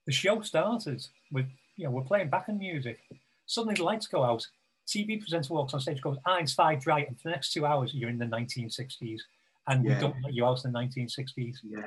[0.07, 1.47] the show started with,
[1.77, 3.01] you know, we're playing backing music.
[3.47, 4.47] Suddenly the lights go out.
[4.87, 7.07] TV presenter walks on stage, goes, Eins, five, right.
[7.09, 9.21] And for the next two hours, you're in the 1960s
[9.69, 9.95] and yeah.
[9.95, 11.57] we don't let you out in the 1960s.
[11.63, 11.83] Yeah.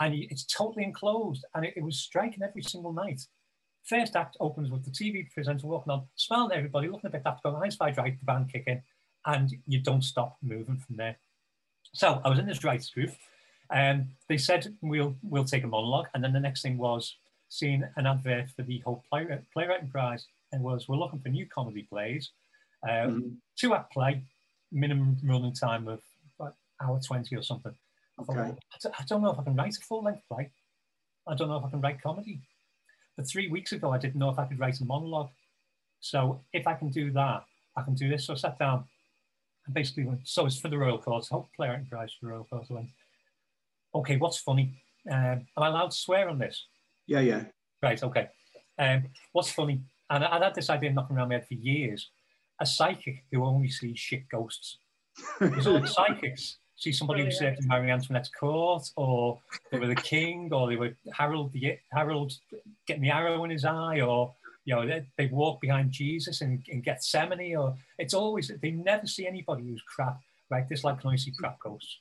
[0.00, 3.20] And it's totally enclosed, and it, it, was striking every single night.
[3.90, 7.24] First act opens with the TV presenter walking on, smiling at everybody, looking a bit
[7.24, 8.80] daft, going, "Eyes wide right," the band kicking,
[9.26, 11.16] and you don't stop moving from there.
[11.92, 13.10] So I was in this writers group,
[13.68, 17.16] and they said we'll we'll take a monologue, and then the next thing was
[17.48, 21.46] seeing an advert for the whole play, playwriting prize, and was we're looking for new
[21.46, 22.30] comedy plays,
[22.84, 23.30] uh, mm-hmm.
[23.56, 24.22] two act play,
[24.70, 26.00] minimum running time of
[26.38, 27.74] about hour 20 or something.
[28.20, 28.56] I thought, okay.
[28.96, 30.52] I don't know if I can write a full length play.
[31.26, 32.40] I don't know if I can write comedy.
[33.20, 35.28] But three weeks ago, I didn't know if I could write a monologue.
[36.00, 37.44] So if I can do that,
[37.76, 38.24] I can do this.
[38.24, 38.84] So I sat down
[39.66, 42.44] and basically went, so it's for the Royal Court, so player enterprise for the Royal
[42.44, 42.64] Court.
[42.70, 42.88] I went,
[43.94, 44.82] okay, what's funny?
[45.10, 46.64] Um, am I allowed to swear on this?
[47.06, 47.44] Yeah, yeah.
[47.82, 48.30] Right, okay.
[48.78, 49.82] Um, what's funny?
[50.08, 52.08] And I, would had this idea knocking around my head for years.
[52.58, 54.78] A psychic who only sees shit ghosts.
[55.38, 59.38] Because all psychics see somebody who served in Marie Antoinette's court, or
[59.70, 62.32] they were the king, or they were Harold, the, Harold
[62.86, 66.62] getting the arrow in his eye, or you know they, they walk behind Jesus in,
[66.68, 70.18] in Gethsemane, or it's always they never see anybody who's crap.
[70.50, 71.98] Right, this like can only see crap ghosts.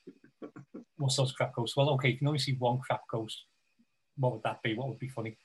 [0.97, 1.77] What's those crap ghosts?
[1.77, 3.43] Well, okay, you can only see one crap ghost.
[4.17, 4.75] What would that be?
[4.75, 5.37] What would be funny?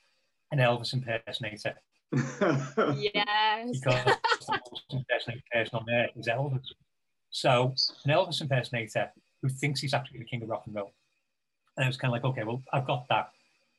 [0.52, 1.74] An Elvis impersonator.
[2.12, 3.78] yes.
[3.78, 4.04] Because
[4.46, 6.72] the most impersonated person on earth is Elvis.
[7.30, 9.10] So an Elvis impersonator
[9.44, 10.90] who thinks he's actually the king of rock and roll.
[11.76, 13.30] And it was kind of like, okay, well, I've got that.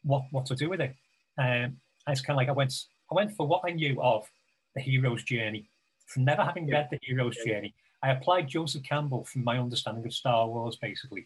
[0.04, 0.95] What what to do with it?
[1.39, 1.78] Um, and
[2.10, 2.71] it's kind of like I went
[3.12, 4.30] I went for what I knew of
[4.75, 5.67] the hero's journey.
[6.06, 7.73] From never having read the hero's journey,
[8.04, 11.25] I applied Joseph Campbell from my understanding of Star Wars, basically.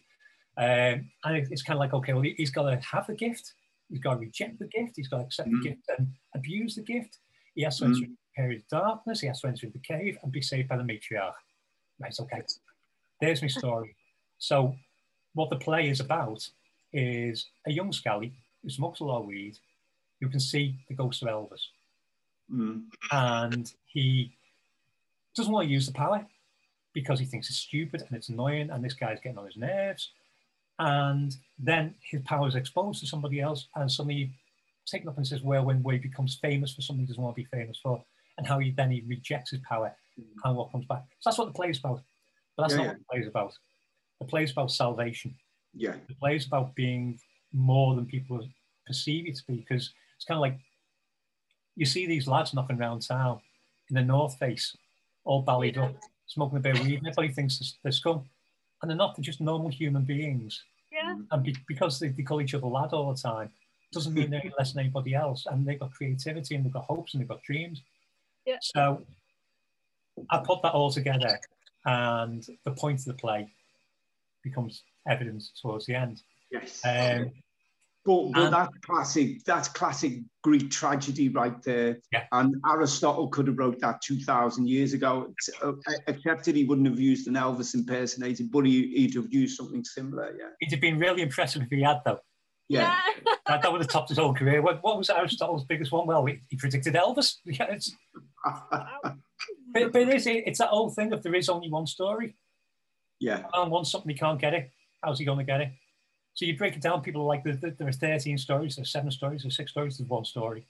[0.56, 3.52] Um, and it's kind of like, okay, well, he's got to have the gift,
[3.90, 5.62] he's got to reject the gift, he's got to accept mm.
[5.62, 7.18] the gift and abuse the gift.
[7.54, 8.08] He has to enter mm.
[8.08, 10.82] the period of darkness, he has to enter the cave and be saved by the
[10.82, 11.34] matriarch.
[11.98, 12.42] Right, okay.
[13.20, 13.94] There's my story.
[14.40, 14.74] So,
[15.34, 16.48] what the play is about
[16.92, 19.56] is a young Scally who smokes a lot of weed,
[20.20, 21.66] who can see the ghost of Elvis.
[22.52, 22.86] Mm.
[23.12, 24.32] And he
[25.36, 26.26] doesn't want to use the power
[26.92, 30.10] because he thinks it's stupid and it's annoying and this guy's getting on his nerves.
[30.78, 34.32] And then his power is exposed to somebody else and suddenly
[34.86, 37.42] taken up and says, well, when he becomes famous for something he doesn't want to
[37.42, 38.02] be famous for,
[38.38, 40.24] and how he then he rejects his power mm.
[40.44, 41.02] and what comes back.
[41.20, 42.00] So that's what the play is about.
[42.56, 42.88] But that's yeah, not yeah.
[42.88, 43.52] what the play is about.
[44.20, 45.34] The play is about salvation.
[45.74, 45.94] Yeah.
[46.08, 47.18] The play is about being
[47.52, 48.46] more than people
[48.86, 50.58] perceive it to be because it's kind of like
[51.76, 53.40] you see these lads knocking around town
[53.88, 54.76] in the North Face,
[55.24, 55.84] all ballied yeah.
[55.84, 58.24] up, smoking a bit of weed, and everybody thinks they're scum.
[58.82, 60.62] And they're not, they're just normal human beings.
[60.92, 61.14] Yeah.
[61.14, 61.26] Mm.
[61.30, 63.50] And be, because they, they call each other lad all the time,
[63.92, 65.46] doesn't mean they're less than anybody else.
[65.46, 67.82] And they've got creativity and they've got hopes and they've got dreams.
[68.46, 68.56] Yeah.
[68.60, 69.02] So
[70.30, 71.38] I put that all together,
[71.84, 73.48] and the point of the play
[74.42, 76.22] becomes evident towards the end.
[76.50, 76.80] Yes.
[76.84, 77.30] Um,
[78.04, 79.44] but, but and, that's classic.
[79.44, 81.98] That's classic Greek tragedy right there.
[82.12, 82.24] Yeah.
[82.32, 85.34] And Aristotle could have wrote that two thousand years ago.
[85.62, 85.72] Uh,
[86.06, 89.84] except that he wouldn't have used an Elvis impersonator, but he, would have used something
[89.84, 90.34] similar.
[90.38, 90.46] Yeah.
[90.62, 92.20] It'd have been really impressive if he had, though.
[92.70, 92.96] Yeah.
[93.26, 93.34] yeah.
[93.46, 94.62] that, that would have topped his whole career.
[94.62, 96.06] What, what was Aristotle's biggest one?
[96.06, 97.36] Well, he, he predicted Elvis.
[97.44, 97.94] Yeah, it's,
[98.44, 102.36] but, but it is, it's that old thing of there is only one story.
[103.20, 103.44] Yeah.
[103.54, 104.70] And wants something, he can't get it.
[105.02, 105.72] How's he going to get it?
[106.34, 109.42] So you break it down, people like there, there are 13 stories, there's seven stories,
[109.42, 110.66] there's six stories, there's one story.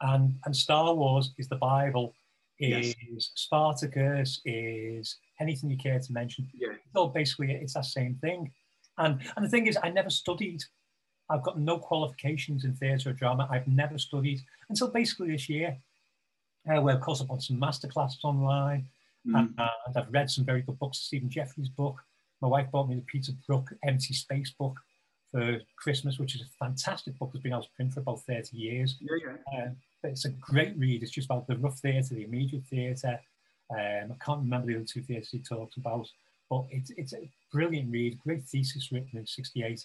[0.00, 2.14] And, and Star Wars is the Bible,
[2.58, 3.30] is yes.
[3.34, 6.48] Spartacus, is anything you care to mention.
[6.54, 6.74] Yeah.
[6.94, 8.52] So basically, it's that same thing.
[8.98, 10.62] And, and the thing is, I never studied.
[11.28, 13.48] I've got no qualifications in theatre or drama.
[13.50, 15.76] I've never studied until basically this year,
[16.70, 18.86] uh, where of course I've got some masterclasses online,
[19.26, 19.38] mm.
[19.38, 20.98] and, and I've read some very good books.
[20.98, 22.00] Stephen Jeffreys' book.
[22.42, 24.78] My wife bought me the Peter Brook Empty Space book,
[25.30, 28.56] for Christmas, which is a fantastic book that's been out of print for about 30
[28.56, 28.96] years.
[29.00, 29.64] Yeah, yeah.
[29.64, 31.02] Um, it's a great read.
[31.02, 33.20] It's just about the rough theatre, the immediate theatre.
[33.70, 36.06] Um, I can't remember the other two theatres he talks about,
[36.48, 39.84] but it's, it's a brilliant read, great thesis written in 68.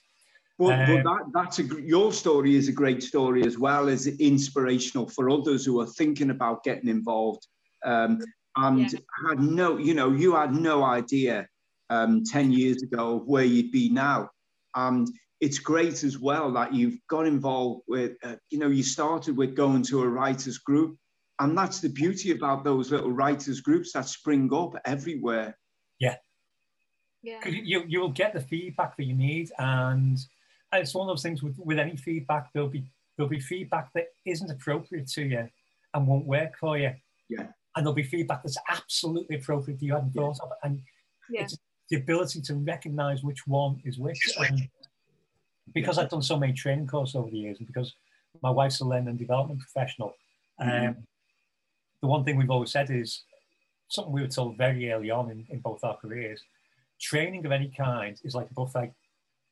[0.58, 4.06] Well, um, but that, that's a, your story is a great story as well as
[4.06, 7.48] inspirational for others who are thinking about getting involved.
[7.84, 8.20] Um,
[8.56, 9.00] and yeah.
[9.30, 11.48] had no, you know, you had no idea
[11.90, 14.30] um, 10 years ago of where you'd be now.
[14.76, 15.08] And
[15.40, 19.56] it's great as well that you've got involved with, uh, you know, you started with
[19.56, 20.98] going to a writers group.
[21.40, 25.58] And that's the beauty about those little writers groups that spring up everywhere.
[26.00, 26.16] Yeah.
[27.24, 27.46] Yeah.
[27.48, 29.52] You, you will get the feedback that you need.
[29.58, 30.20] And
[30.74, 32.86] it's one of those things with, with any feedback, there'll be,
[33.18, 35.50] there'll be feedback that isn't appropriate to you
[35.94, 36.92] and won't work for you.
[37.30, 37.48] Yeah.
[37.76, 40.52] And there'll be feedback that's absolutely appropriate that you hadn't thought of.
[40.64, 40.82] And
[41.30, 41.44] yeah.
[41.44, 41.58] it's
[41.90, 44.20] the ability to recognize which one is which.
[44.38, 44.68] And,
[45.74, 47.94] because I've done so many training courses over the years, and because
[48.42, 50.16] my wife's a learning and development professional,
[50.60, 50.88] mm-hmm.
[50.90, 50.98] um,
[52.02, 53.24] the one thing we've always said is
[53.88, 56.42] something we were told very early on in, in both our careers.
[57.00, 58.92] Training of any kind is like a buffet.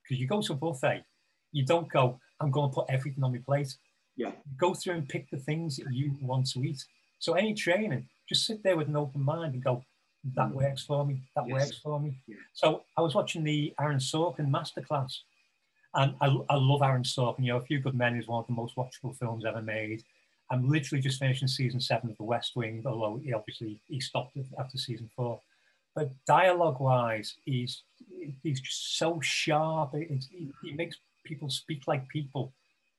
[0.04, 1.04] Because you go to a buffet,
[1.52, 3.76] you don't go, I'm going to put everything on my plate.
[4.16, 4.30] Yeah.
[4.30, 6.84] You go through and pick the things that you want to eat.
[7.20, 9.84] So any training, just sit there with an open mind and go,
[10.36, 10.54] that mm.
[10.54, 11.54] works for me, that yes.
[11.54, 12.18] works for me.
[12.28, 12.36] Yeah.
[12.54, 15.20] So I was watching the Aaron Sorkin masterclass
[15.94, 17.46] and I, I love Aaron Sorkin.
[17.46, 20.04] You know, A Few Good Men is one of the most watchable films ever made.
[20.52, 24.36] I'm literally just finishing season seven of The West Wing, although he obviously he stopped
[24.58, 25.42] after season four.
[25.96, 27.84] But dialogue-wise, he's
[28.42, 29.94] he's just so sharp.
[29.94, 32.54] It, he, he makes people speak like people,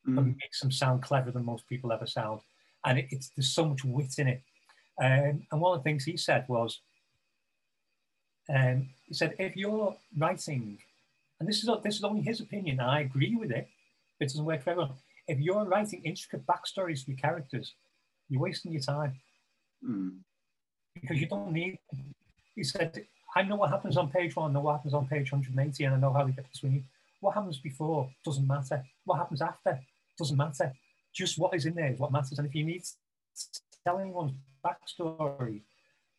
[0.09, 0.19] mm.
[0.19, 2.41] and makes them sound cleverer than most people ever sound.
[2.85, 4.43] And it, it's there's so much wit in it.
[5.03, 6.81] Um, and one of the things he said was,
[8.55, 10.79] um, he said, if you're writing,
[11.39, 13.69] and this is this is only his opinion, and I agree with it.
[14.21, 14.93] It doesn't work for everyone.
[15.27, 17.75] If you're writing intricate backstories for your characters,
[18.29, 19.15] you're wasting your time
[19.87, 20.17] mm.
[21.01, 21.79] because you don't need.
[22.55, 25.33] He said, I know what happens on page one, I know what happens on page
[25.33, 26.85] 180, and I know how they get between.
[27.21, 28.85] What happens before doesn't matter.
[29.05, 29.79] What happens after
[30.19, 30.73] doesn't matter.
[31.13, 32.39] Just what is in there is what matters.
[32.39, 34.33] And if you need to tell anyone's
[34.65, 35.63] backstory,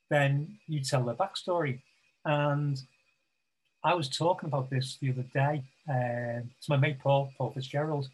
[0.09, 1.81] then you tell their backstory.
[2.25, 2.77] And
[3.83, 8.07] I was talking about this the other day uh, to my mate Paul, Paul Fitzgerald,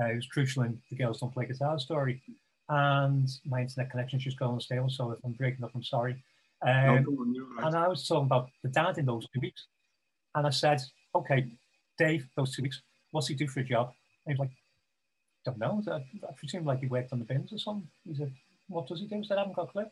[0.00, 2.22] uh, who's crucial in the Girls Don't Play Guitar story.
[2.68, 6.22] And my internet connection's just going unstable, so if I'm breaking up, I'm sorry.
[6.66, 7.66] Um, no, right.
[7.66, 9.66] And I was talking about the dad in those two weeks.
[10.34, 10.82] And I said,
[11.14, 11.46] okay,
[11.96, 13.92] Dave, those two weeks, what's he do for a job?
[14.26, 14.56] And he was like,
[15.46, 15.82] don't know.
[15.90, 17.88] I, I presume like he worked on the bins or something.
[18.06, 18.32] He said,
[18.68, 19.16] what does he do?
[19.16, 19.86] I said, I haven't got a clue.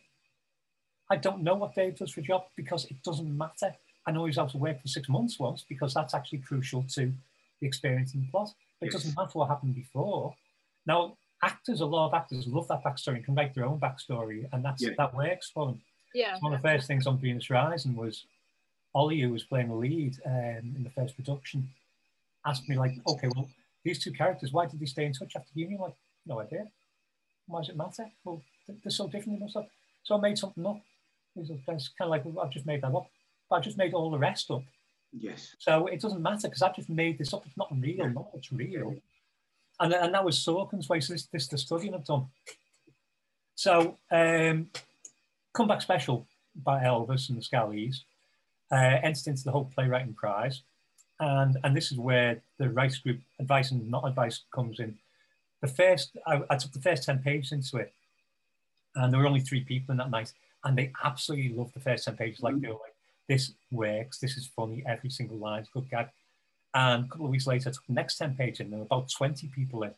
[1.11, 3.75] I don't know what Dave does for a job because it doesn't matter.
[4.07, 7.13] I know he's out to work for six months once because that's actually crucial to
[7.61, 8.51] the experience in the plot.
[8.81, 8.95] But yes.
[8.95, 10.35] it doesn't matter what happened before.
[10.87, 14.47] Now, actors, a lot of actors love that backstory and can write their own backstory,
[14.53, 14.91] and that's yeah.
[14.99, 15.81] that works for them.
[16.15, 16.35] Yeah.
[16.35, 18.25] So one of the first things on Venus Rising was
[18.95, 21.69] Ollie, who was playing the lead um, in the first production,
[22.47, 23.49] asked me like, okay, well,
[23.85, 25.77] these two characters, why did they stay in touch after uni?
[25.79, 25.95] Like,
[26.27, 26.67] no idea.
[27.47, 28.07] Why does it matter?
[28.25, 29.67] Well, they're so different and stuff.
[30.03, 30.81] So I made something up.
[31.37, 33.07] It's kind of like I've just made that up,
[33.51, 34.63] but I just made all the rest up.
[35.13, 35.55] Yes.
[35.59, 37.45] So it doesn't matter because I've just made this up.
[37.47, 38.09] It's not real.
[38.09, 38.97] No, it's real.
[39.81, 41.01] And, and that was Sorkin's way.
[41.01, 42.27] So this, this the studying I've done.
[43.55, 44.69] So um,
[45.53, 47.99] comeback special by Elvis and the Scallies
[48.73, 50.63] uh, entered into the whole playwriting prize.
[51.21, 54.97] And, and this is where the Rice Group advice and not advice comes in.
[55.63, 57.93] The first, I, I took the first 10 pages into it,
[58.97, 60.33] and there were only three people in that night,
[60.65, 62.43] and they absolutely loved the first 10 pages.
[62.43, 62.63] Like, mm-hmm.
[62.63, 62.95] they were like,
[63.29, 66.09] this works, this is funny, every single line is good gag.
[66.75, 68.87] And a couple of weeks later, I took the next 10 pages, and there were
[68.87, 69.95] about 20 people in.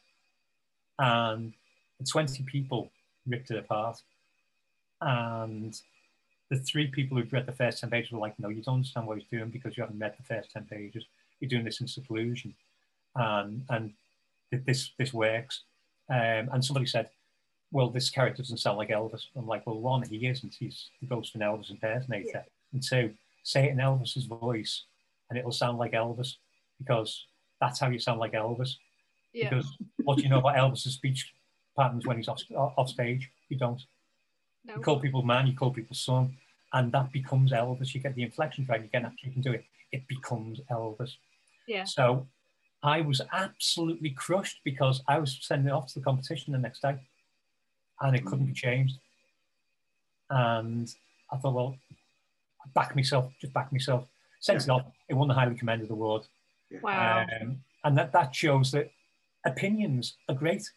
[0.98, 1.52] And
[1.98, 2.90] the 20 people
[3.26, 4.00] ripped it apart.
[5.00, 5.78] And
[6.50, 9.06] the three people who'd read the first 10 pages were like, no, you don't understand
[9.06, 11.04] what he's doing because you haven't read the first 10 pages.
[11.40, 12.54] You're doing this in seclusion.
[13.14, 13.92] And, and
[14.52, 15.62] this, this works.
[16.08, 17.10] Um, and somebody said,
[17.72, 19.24] well, this character doesn't sound like Elvis.
[19.34, 20.54] I'm like, well, one, he isn't.
[20.58, 22.28] He's the ghost of an Elvis impersonator.
[22.32, 22.42] Yeah.
[22.72, 24.84] And two, say it in Elvis's voice
[25.28, 26.34] and it'll sound like Elvis
[26.78, 27.26] because
[27.60, 28.76] that's how you sound like Elvis.
[29.32, 29.50] Yeah.
[29.50, 31.32] Because what do you know about Elvis's speech
[31.76, 33.30] patterns when he's off, off stage?
[33.48, 33.82] You don't.
[34.66, 34.74] No.
[34.74, 36.36] You call people man, you call people son,
[36.72, 37.94] and that becomes Elvis.
[37.94, 39.64] You get the inflections right, you can actually can do it.
[39.92, 41.12] It becomes Elvis.
[41.68, 41.84] Yeah.
[41.84, 42.26] So
[42.82, 46.82] I was absolutely crushed because I was sending it off to the competition the next
[46.82, 46.96] day,
[48.00, 48.56] and it couldn't be mm.
[48.56, 48.98] changed.
[50.30, 50.92] And
[51.30, 51.76] I thought, well,
[52.74, 54.08] back myself, just back myself.
[54.40, 54.74] Sent yeah.
[54.74, 54.86] it off.
[55.08, 56.22] It won the highly commended award.
[56.82, 57.24] Wow.
[57.40, 58.90] Um, and that that shows that
[59.44, 60.68] opinions are great.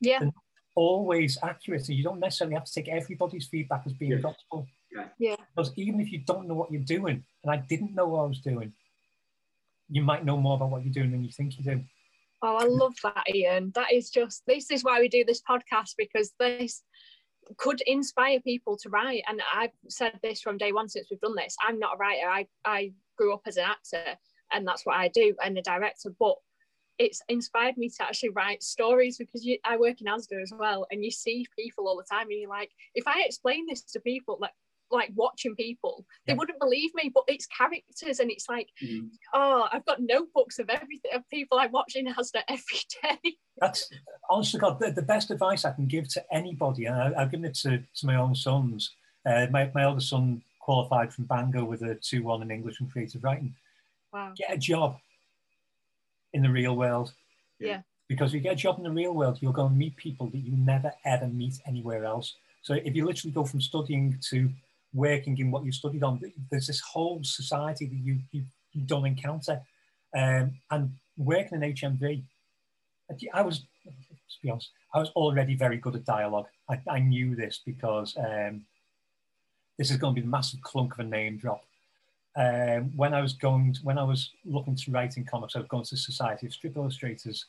[0.00, 0.30] Yeah
[0.76, 1.88] always accurate.
[1.88, 4.66] And you don't necessarily have to take everybody's feedback as being gospel.
[4.92, 5.08] Yeah.
[5.18, 5.36] yeah.
[5.56, 8.26] Because even if you don't know what you're doing, and I didn't know what I
[8.26, 8.72] was doing,
[9.88, 11.82] you might know more about what you're doing than you think you do.
[12.42, 13.72] Oh, I love that, Ian.
[13.74, 16.82] That is just this is why we do this podcast because this
[17.56, 19.22] could inspire people to write.
[19.28, 21.56] And I've said this from day one since we've done this.
[21.66, 22.28] I'm not a writer.
[22.28, 24.18] I, I grew up as an actor
[24.52, 26.10] and that's what I do and a director.
[26.18, 26.36] But
[26.98, 30.86] it's inspired me to actually write stories because you, I work in ASDA as well,
[30.90, 34.00] and you see people all the time, and you're like, if I explain this to
[34.00, 34.52] people, like
[34.92, 37.10] like watching people, they wouldn't believe me.
[37.12, 39.08] But it's characters, and it's like, mm.
[39.34, 43.36] oh, I've got notebooks of everything of people I watch in ASDA every day.
[43.58, 43.90] That's
[44.30, 47.46] honestly, God, the, the best advice I can give to anybody, and I, have given
[47.46, 48.92] it to, to my own sons.
[49.24, 52.90] Uh, my my eldest son qualified from Bangor with a two one in English and
[52.90, 53.54] creative writing.
[54.12, 54.32] Wow.
[54.36, 54.98] Get a job
[56.36, 57.12] in the real world.
[57.58, 57.80] Yeah.
[58.08, 60.26] Because if you get a job in the real world, you're going to meet people
[60.28, 62.34] that you never ever meet anywhere else.
[62.62, 64.50] So if you literally go from studying to
[64.94, 66.20] working in what you studied on,
[66.50, 69.60] there's this whole society that you you, you don't encounter.
[70.16, 72.22] Um, and working in HMV,
[73.34, 76.46] I was, to be honest, I was already very good at dialogue.
[76.68, 78.62] I, I knew this because um,
[79.78, 81.64] this is going to be the massive clunk of a name drop
[82.36, 85.60] um, when I was going, to, when I was looking to write in comics, I
[85.60, 87.46] was going to Society of Strip Illustrators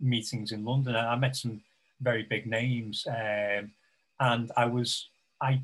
[0.00, 0.96] meetings in London.
[0.96, 1.60] And I met some
[2.00, 3.06] very big names.
[3.06, 3.72] Um,
[4.18, 5.08] and I was
[5.42, 5.60] I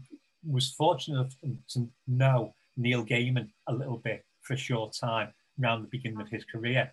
[0.47, 1.33] was fortunate
[1.71, 6.29] to know Neil Gaiman a little bit for a short time around the beginning of
[6.29, 6.93] his career.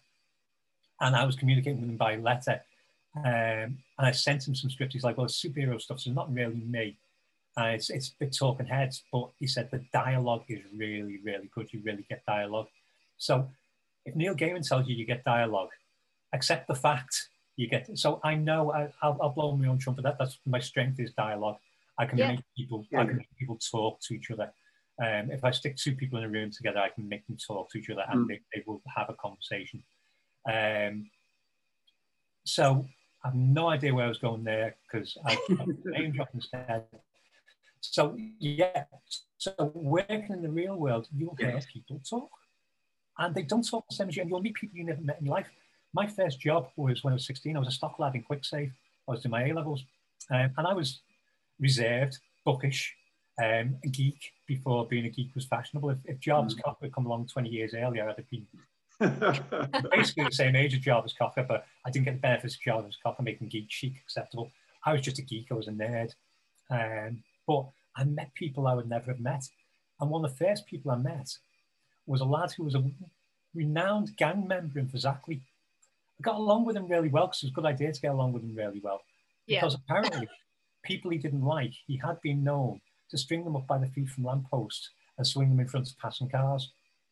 [1.01, 2.61] And I was communicating with him by letter.
[3.15, 4.93] Um, and I sent him some scripts.
[4.93, 6.97] He's like, well, it's superhero stuff, so not really me.
[7.59, 11.49] Uh, it's, it's a bit talking heads, but he said the dialogue is really, really
[11.53, 11.71] good.
[11.71, 12.67] You really get dialogue.
[13.17, 13.47] So
[14.05, 15.69] if Neil Gaiman tells you you get dialogue,
[16.33, 17.15] accept the fact
[17.55, 17.87] you get.
[17.97, 20.03] So I know I, will I'll blow my own trumpet.
[20.03, 21.57] That, that's my strength is dialogue.
[21.99, 22.31] I can yeah.
[22.31, 23.01] make people, yeah.
[23.01, 24.51] I can make people talk to each other.
[25.01, 27.71] Um, if I stick two people in a room together, I can make them talk
[27.71, 28.27] to each other and mm.
[28.29, 29.83] they, they, will have a conversation.
[30.51, 31.09] Um,
[32.45, 32.85] so
[33.23, 35.37] I have no idea where I was going there because I
[35.85, 36.85] name drop instead.
[37.91, 38.85] So yeah,
[39.37, 42.29] so working in the real world, you'll hear people talk,
[43.17, 45.19] and they don't talk the same as you, and you'll meet people you never met
[45.21, 45.47] in life.
[45.93, 47.55] My first job was when I was 16.
[47.55, 48.73] I was a stock lad in Kwik Save.
[49.07, 49.83] I was doing my A levels,
[50.31, 51.01] um, and I was
[51.59, 52.95] reserved, bookish,
[53.41, 55.89] um, a geek before being a geek was fashionable.
[55.89, 56.63] If, if Jarvis mm.
[56.63, 58.47] Cocker had come along 20 years earlier, I'd have been
[59.91, 62.97] basically the same age as Jarvis Cocker, but I didn't get the benefits of Jarvis
[63.01, 64.51] Cocker making geek chic acceptable.
[64.85, 66.11] I was just a geek, I was a nerd.
[66.69, 67.65] Um, but
[67.95, 69.43] I met people I would never have met.
[69.99, 71.29] And one of the first people I met
[72.05, 72.83] was a lad who was a
[73.53, 75.41] renowned gang member in Fazakerley.
[76.19, 78.11] I got along with him really well because it was a good idea to get
[78.11, 79.01] along with him really well.
[79.47, 79.61] Yeah.
[79.61, 80.27] Because apparently,
[80.83, 82.81] people he didn't like, he had been known
[83.11, 85.97] to string them up by the feet from lampposts and swing them in front of
[85.99, 86.71] passing cars.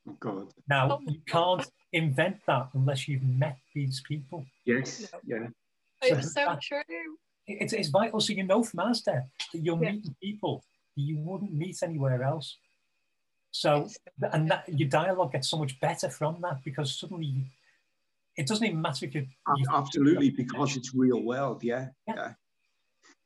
[0.09, 0.47] Oh God.
[0.67, 4.45] Now, oh you can't invent that unless you've met these people.
[4.65, 5.47] Yes, yeah.
[6.01, 6.81] It's so, so uh, true.
[7.47, 8.19] It's, it's vital.
[8.19, 9.23] So you know from Asda
[9.53, 9.91] that you're yeah.
[9.91, 10.63] meeting people
[10.95, 12.57] that you wouldn't meet anywhere else.
[13.51, 13.89] So,
[14.31, 17.45] and that your dialogue gets so much better from that because suddenly
[18.37, 19.27] it doesn't even matter if you.
[19.71, 21.63] Absolutely, because it's real world.
[21.63, 21.87] Yeah.
[22.07, 22.13] yeah.
[22.15, 22.33] yeah.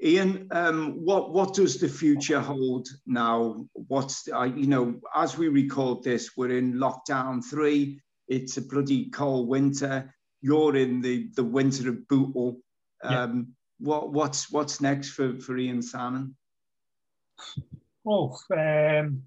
[0.03, 3.65] Ian, um, what what does the future hold now?
[3.73, 8.01] What's uh, you know, as we record this, we're in lockdown three.
[8.27, 10.13] It's a bloody cold winter.
[10.41, 12.57] You're in the the winter of Bootle.
[13.03, 13.55] Um.
[13.79, 16.35] What what's what's next for for Ian Salmon?
[18.07, 19.23] Oh, um,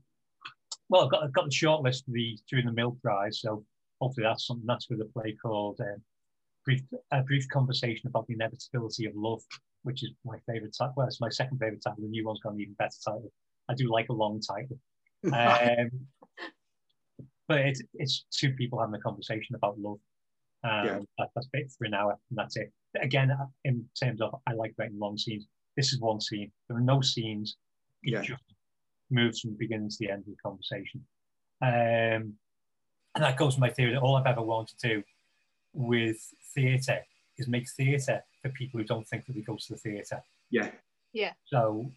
[0.89, 3.65] well, I've got I've got the shortlist for the during the Mill Prize, so
[4.01, 6.03] hopefully that's something that's with a play called um,
[6.65, 6.83] brief
[7.13, 9.43] a brief conversation about the inevitability of love
[9.83, 10.95] which is my favorite title.
[10.97, 12.03] Well, it's my second favorite title.
[12.03, 13.33] The new one's got an even better title.
[13.69, 14.79] I do like a long title.
[15.25, 15.91] Um,
[17.49, 19.99] but it's, it's two people having a conversation about love.
[20.63, 20.99] Um, yeah.
[21.19, 22.71] that, that's it for an hour, and that's it.
[23.01, 25.47] Again, in terms of I like writing long scenes.
[25.77, 26.51] This is one scene.
[26.69, 27.57] There are no scenes.
[28.03, 28.23] It yeah.
[28.23, 28.43] just
[29.11, 31.05] moves from the beginning to the end of the conversation.
[31.63, 32.35] Um,
[33.15, 35.03] and that goes to my theory that all I've ever wanted to do
[35.73, 36.19] with
[36.55, 37.01] theatre
[37.37, 40.23] is make theatre for people who don't think that they go to the theatre.
[40.51, 40.71] Yeah.
[41.13, 41.33] Yeah.
[41.47, 41.91] So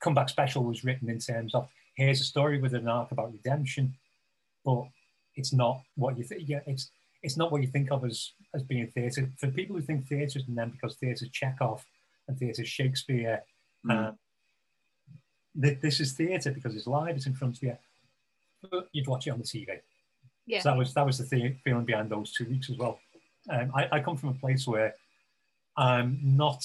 [0.00, 3.94] Comeback Special was written in terms of here's a story with an arc about redemption,
[4.64, 4.84] but
[5.36, 6.42] it's not what you think.
[6.46, 6.90] Yeah, it's
[7.24, 9.28] it's not what you think of as as being theatre.
[9.38, 11.84] For people who think theatre is then because theatre Chekhov
[12.28, 13.42] and theatre Shakespeare,
[13.84, 14.08] mm.
[14.08, 14.12] uh,
[15.60, 17.76] th- this is theatre because it's live, it's in front of you.
[18.70, 19.80] But you'd watch it on the TV.
[20.46, 20.60] Yeah.
[20.60, 23.00] So that was that was the thing, feeling behind those two weeks as well.
[23.50, 24.94] Um, I, I come from a place where
[25.76, 26.62] I'm not,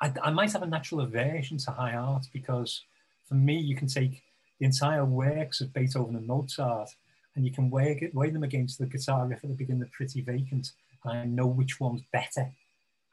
[0.00, 2.82] I, I might have a natural aversion to high art because
[3.26, 4.22] for me, you can take
[4.60, 6.90] the entire works of Beethoven and Mozart
[7.36, 10.22] and you can weigh, weigh them against the guitar riff at the beginning of Pretty
[10.22, 10.72] Vacant.
[11.04, 12.50] And I know which one's better.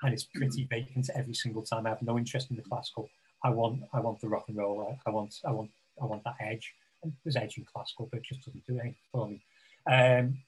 [0.02, 0.76] And it's pretty mm-hmm.
[0.76, 1.86] vacant every single time.
[1.86, 3.10] I have no interest in the classical.
[3.44, 4.98] I want I want the rock and roll.
[5.06, 5.70] I, I want I want
[6.02, 6.74] I want that edge.
[7.04, 9.42] And there's edge in classical, but it just doesn't do anything for me.
[9.92, 10.40] Um,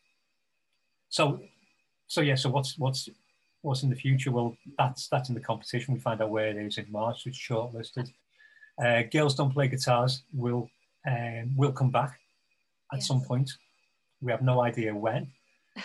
[1.09, 1.41] so
[2.07, 3.09] so yeah, so what's what's
[3.61, 4.31] what's in the future?
[4.31, 5.93] Well, that's that's in the competition.
[5.93, 7.25] We find out where it is in March.
[7.25, 8.11] It's shortlisted.
[8.83, 10.69] Uh, Girls Don't Play Guitars will
[11.07, 12.19] um, will come back
[12.91, 13.07] at yes.
[13.07, 13.51] some point.
[14.25, 15.31] We have no idea when.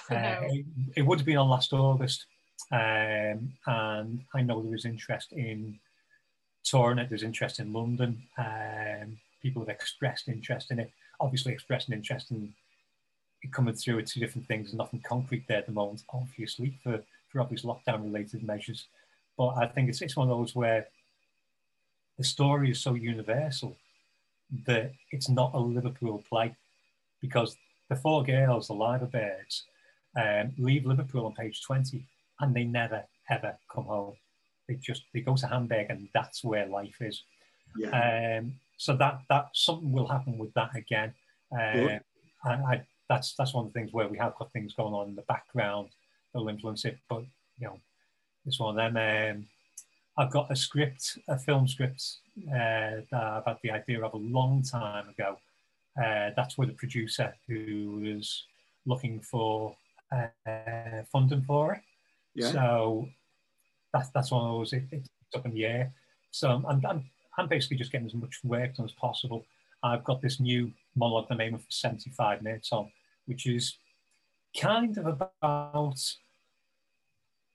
[0.08, 0.64] Uh, it,
[0.96, 2.24] it, would have been on last August,
[2.70, 5.80] um, and I know there was interest in
[6.62, 7.08] touring it.
[7.08, 8.22] There's interest in London.
[8.38, 10.92] Um, people have expressed interest in it.
[11.18, 12.54] Obviously, expressed an interest in
[13.50, 14.66] coming through with two different things.
[14.66, 18.86] There's nothing concrete there at the moment, obviously, for, for obvious lockdown related measures.
[19.36, 20.86] But I think it's, it's one of those where
[22.16, 23.76] the story is so universal
[24.66, 26.54] that it's not a Liverpool play
[27.20, 27.56] because
[27.90, 29.64] the four girls, the Liver Birds,
[30.16, 32.06] um, leave Liverpool on page 20
[32.40, 34.14] and they never ever come home.
[34.66, 37.22] They just they go to Hamburg and that's where life is.
[37.76, 38.38] Yeah.
[38.38, 41.12] Um, so that that something will happen with that again.
[41.52, 41.98] Uh,
[42.44, 45.08] I, I, that's that's one of the things where we have got things going on
[45.08, 45.90] in the background
[46.32, 46.98] that'll influence it.
[47.08, 47.24] But
[47.58, 47.78] you know,
[48.46, 49.36] it's one of them.
[49.36, 49.46] Um,
[50.16, 52.02] I've got a script, a film script
[52.48, 55.38] uh, that I've had the idea of a long time ago.
[56.02, 58.44] Uh, that's with a producer who is
[58.86, 59.76] looking for
[60.12, 61.80] uh, funding for it.
[62.34, 62.52] Yeah.
[62.52, 63.08] So
[63.92, 64.72] that's that's one of those.
[64.72, 65.92] It, it's up in the air.
[66.30, 67.04] So I'm, I'm
[67.38, 69.44] I'm basically just getting as much work done as possible.
[69.82, 72.90] I've got this new monologue I'm aiming for 75 minutes on,
[73.26, 73.76] which is
[74.58, 75.98] kind of about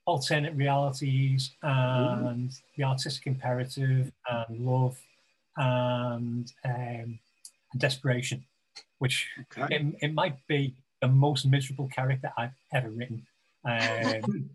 [0.06, 2.62] alternate realities and mm.
[2.76, 4.98] the artistic imperative and love
[5.56, 7.18] and, um, and
[7.78, 8.44] desperation,
[8.98, 9.74] which okay.
[9.74, 13.26] it, it, might be the most miserable character I've ever written.
[13.64, 13.78] Um,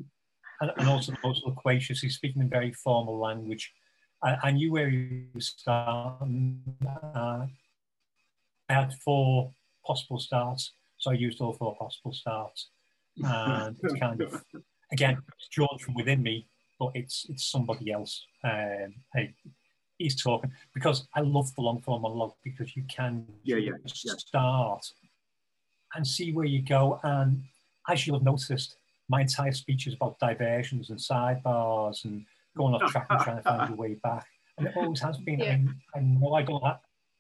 [0.61, 2.01] and, and, also the most loquacious.
[2.01, 3.71] He's speaking in very formal language.
[4.23, 6.61] I, I knew where he was starting.
[6.85, 7.45] Uh,
[8.69, 9.51] I had four
[9.85, 12.69] possible starts, so I used all four possible starts.
[13.17, 14.43] And it's kind of
[14.91, 16.47] again, it's drawn from within me,
[16.79, 18.25] but it's it's somebody else.
[18.43, 19.33] Um, hey,
[20.03, 24.13] he's talking because I love the long form monologue because you can yeah, yeah, yeah.
[24.17, 24.91] start
[25.95, 26.99] and see where you go.
[27.03, 27.43] And
[27.89, 28.77] as you'll have noticed,
[29.09, 32.25] my entire speech is about diversions and sidebars and
[32.57, 34.25] going off track and trying to find your way back.
[34.57, 35.39] And it always has been.
[35.39, 35.57] Yeah.
[35.95, 36.79] I, I know I don't have,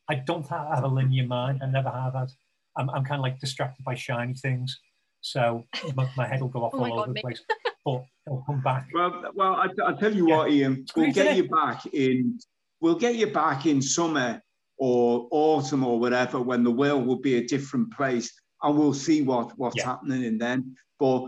[0.09, 1.61] I don't have a linear mind.
[1.63, 2.31] I never have had.
[2.77, 4.79] I'm, I'm kind of like distracted by shiny things.
[5.21, 5.65] So
[5.95, 7.41] my, my head will go off oh all over God, the place,
[7.85, 8.87] but it'll come back.
[8.93, 10.37] Well, well, I, will tell you yeah.
[10.37, 12.39] what, Ian, we'll get you back in.
[12.81, 14.41] We'll get you back in summer
[14.77, 18.31] or autumn or whatever when the world will be a different place,
[18.63, 19.85] and we'll see what what's yeah.
[19.85, 20.75] happening in then.
[20.99, 21.25] But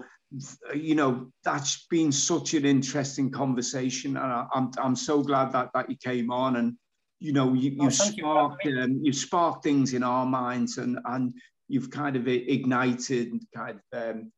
[0.74, 5.52] you know that's been such an interesting conversation, and I, am I'm, I'm so glad
[5.54, 6.76] that that you came on and
[7.20, 10.98] you know you, you oh, sparked you, um, you sparked things in our minds and
[11.06, 11.34] and
[11.68, 14.32] you've kind of ignited kind of um,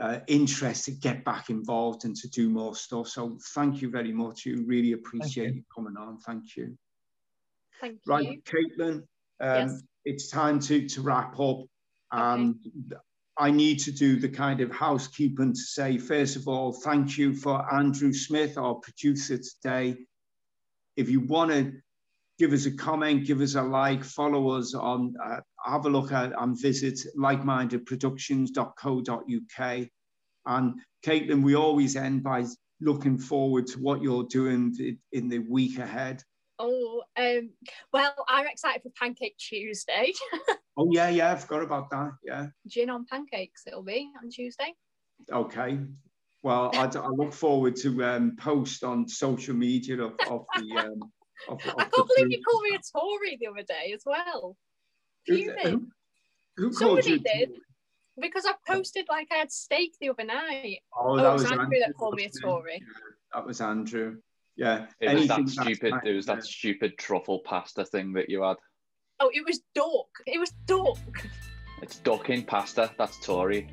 [0.00, 3.08] uh, interest to get back involved and to do more stuff.
[3.08, 4.46] So thank you very much.
[4.46, 5.54] You really appreciate you.
[5.56, 5.62] you.
[5.74, 6.18] coming on.
[6.18, 6.76] Thank you.
[7.80, 8.12] Thank you.
[8.12, 8.44] right.
[8.44, 9.02] Caitlin,
[9.40, 9.82] um, yes.
[10.04, 11.64] it's time to, to wrap up.
[12.12, 12.56] And
[12.92, 13.00] okay.
[13.38, 17.34] I need to do the kind of housekeeping to say, first of all, thank you
[17.34, 19.96] for Andrew Smith, our producer today.
[20.96, 21.72] If you want to
[22.38, 26.12] give us a comment, give us a like, follow us on, uh, have a look
[26.12, 29.88] at and visit likemindedproductions.co.uk.
[30.46, 30.74] And
[31.04, 32.44] Caitlin, we always end by
[32.80, 34.74] looking forward to what you're doing
[35.12, 36.22] in the week ahead.
[36.60, 37.50] Oh, um,
[37.92, 40.12] well, I'm excited for Pancake Tuesday.
[40.76, 42.12] oh, yeah, yeah, I forgot about that.
[42.24, 42.46] Yeah.
[42.66, 44.74] Gin on pancakes, it'll be on Tuesday.
[45.30, 45.80] Okay.
[46.44, 51.10] Well, I, I look forward to um, post on social media of, of the um,
[51.48, 54.56] of, of I can't believe you called me a Tory the other day as well.
[55.26, 55.52] Who,
[56.56, 57.18] who called Somebody you?
[57.18, 57.50] did.
[58.20, 60.80] Because I posted like I had steak the other night.
[60.92, 62.80] Oh, oh that oh, was Andrew, Andrew that called me a Tory.
[62.80, 63.02] Yeah,
[63.34, 64.16] that was Andrew.
[64.56, 64.86] Yeah.
[65.00, 65.94] It was that stupid.
[66.04, 68.56] It was that stupid truffle pasta thing that you had.
[69.20, 70.08] Oh, it was duck.
[70.26, 70.98] It was duck.
[71.80, 72.90] It's duck in pasta.
[72.98, 73.68] That's Tory.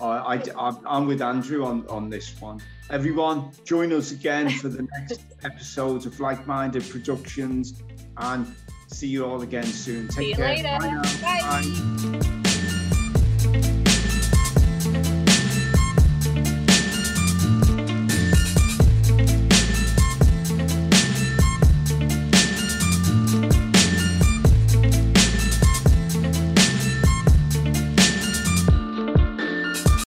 [0.00, 2.60] I, I, I'm with Andrew on, on this one.
[2.90, 7.82] Everyone, join us again for the next episodes of Like Minded Productions
[8.18, 8.54] and
[8.88, 10.08] see you all again soon.
[10.08, 10.78] Take see care.
[10.78, 11.02] Bye.
[11.22, 11.62] Bye.
[11.62, 12.40] Bye.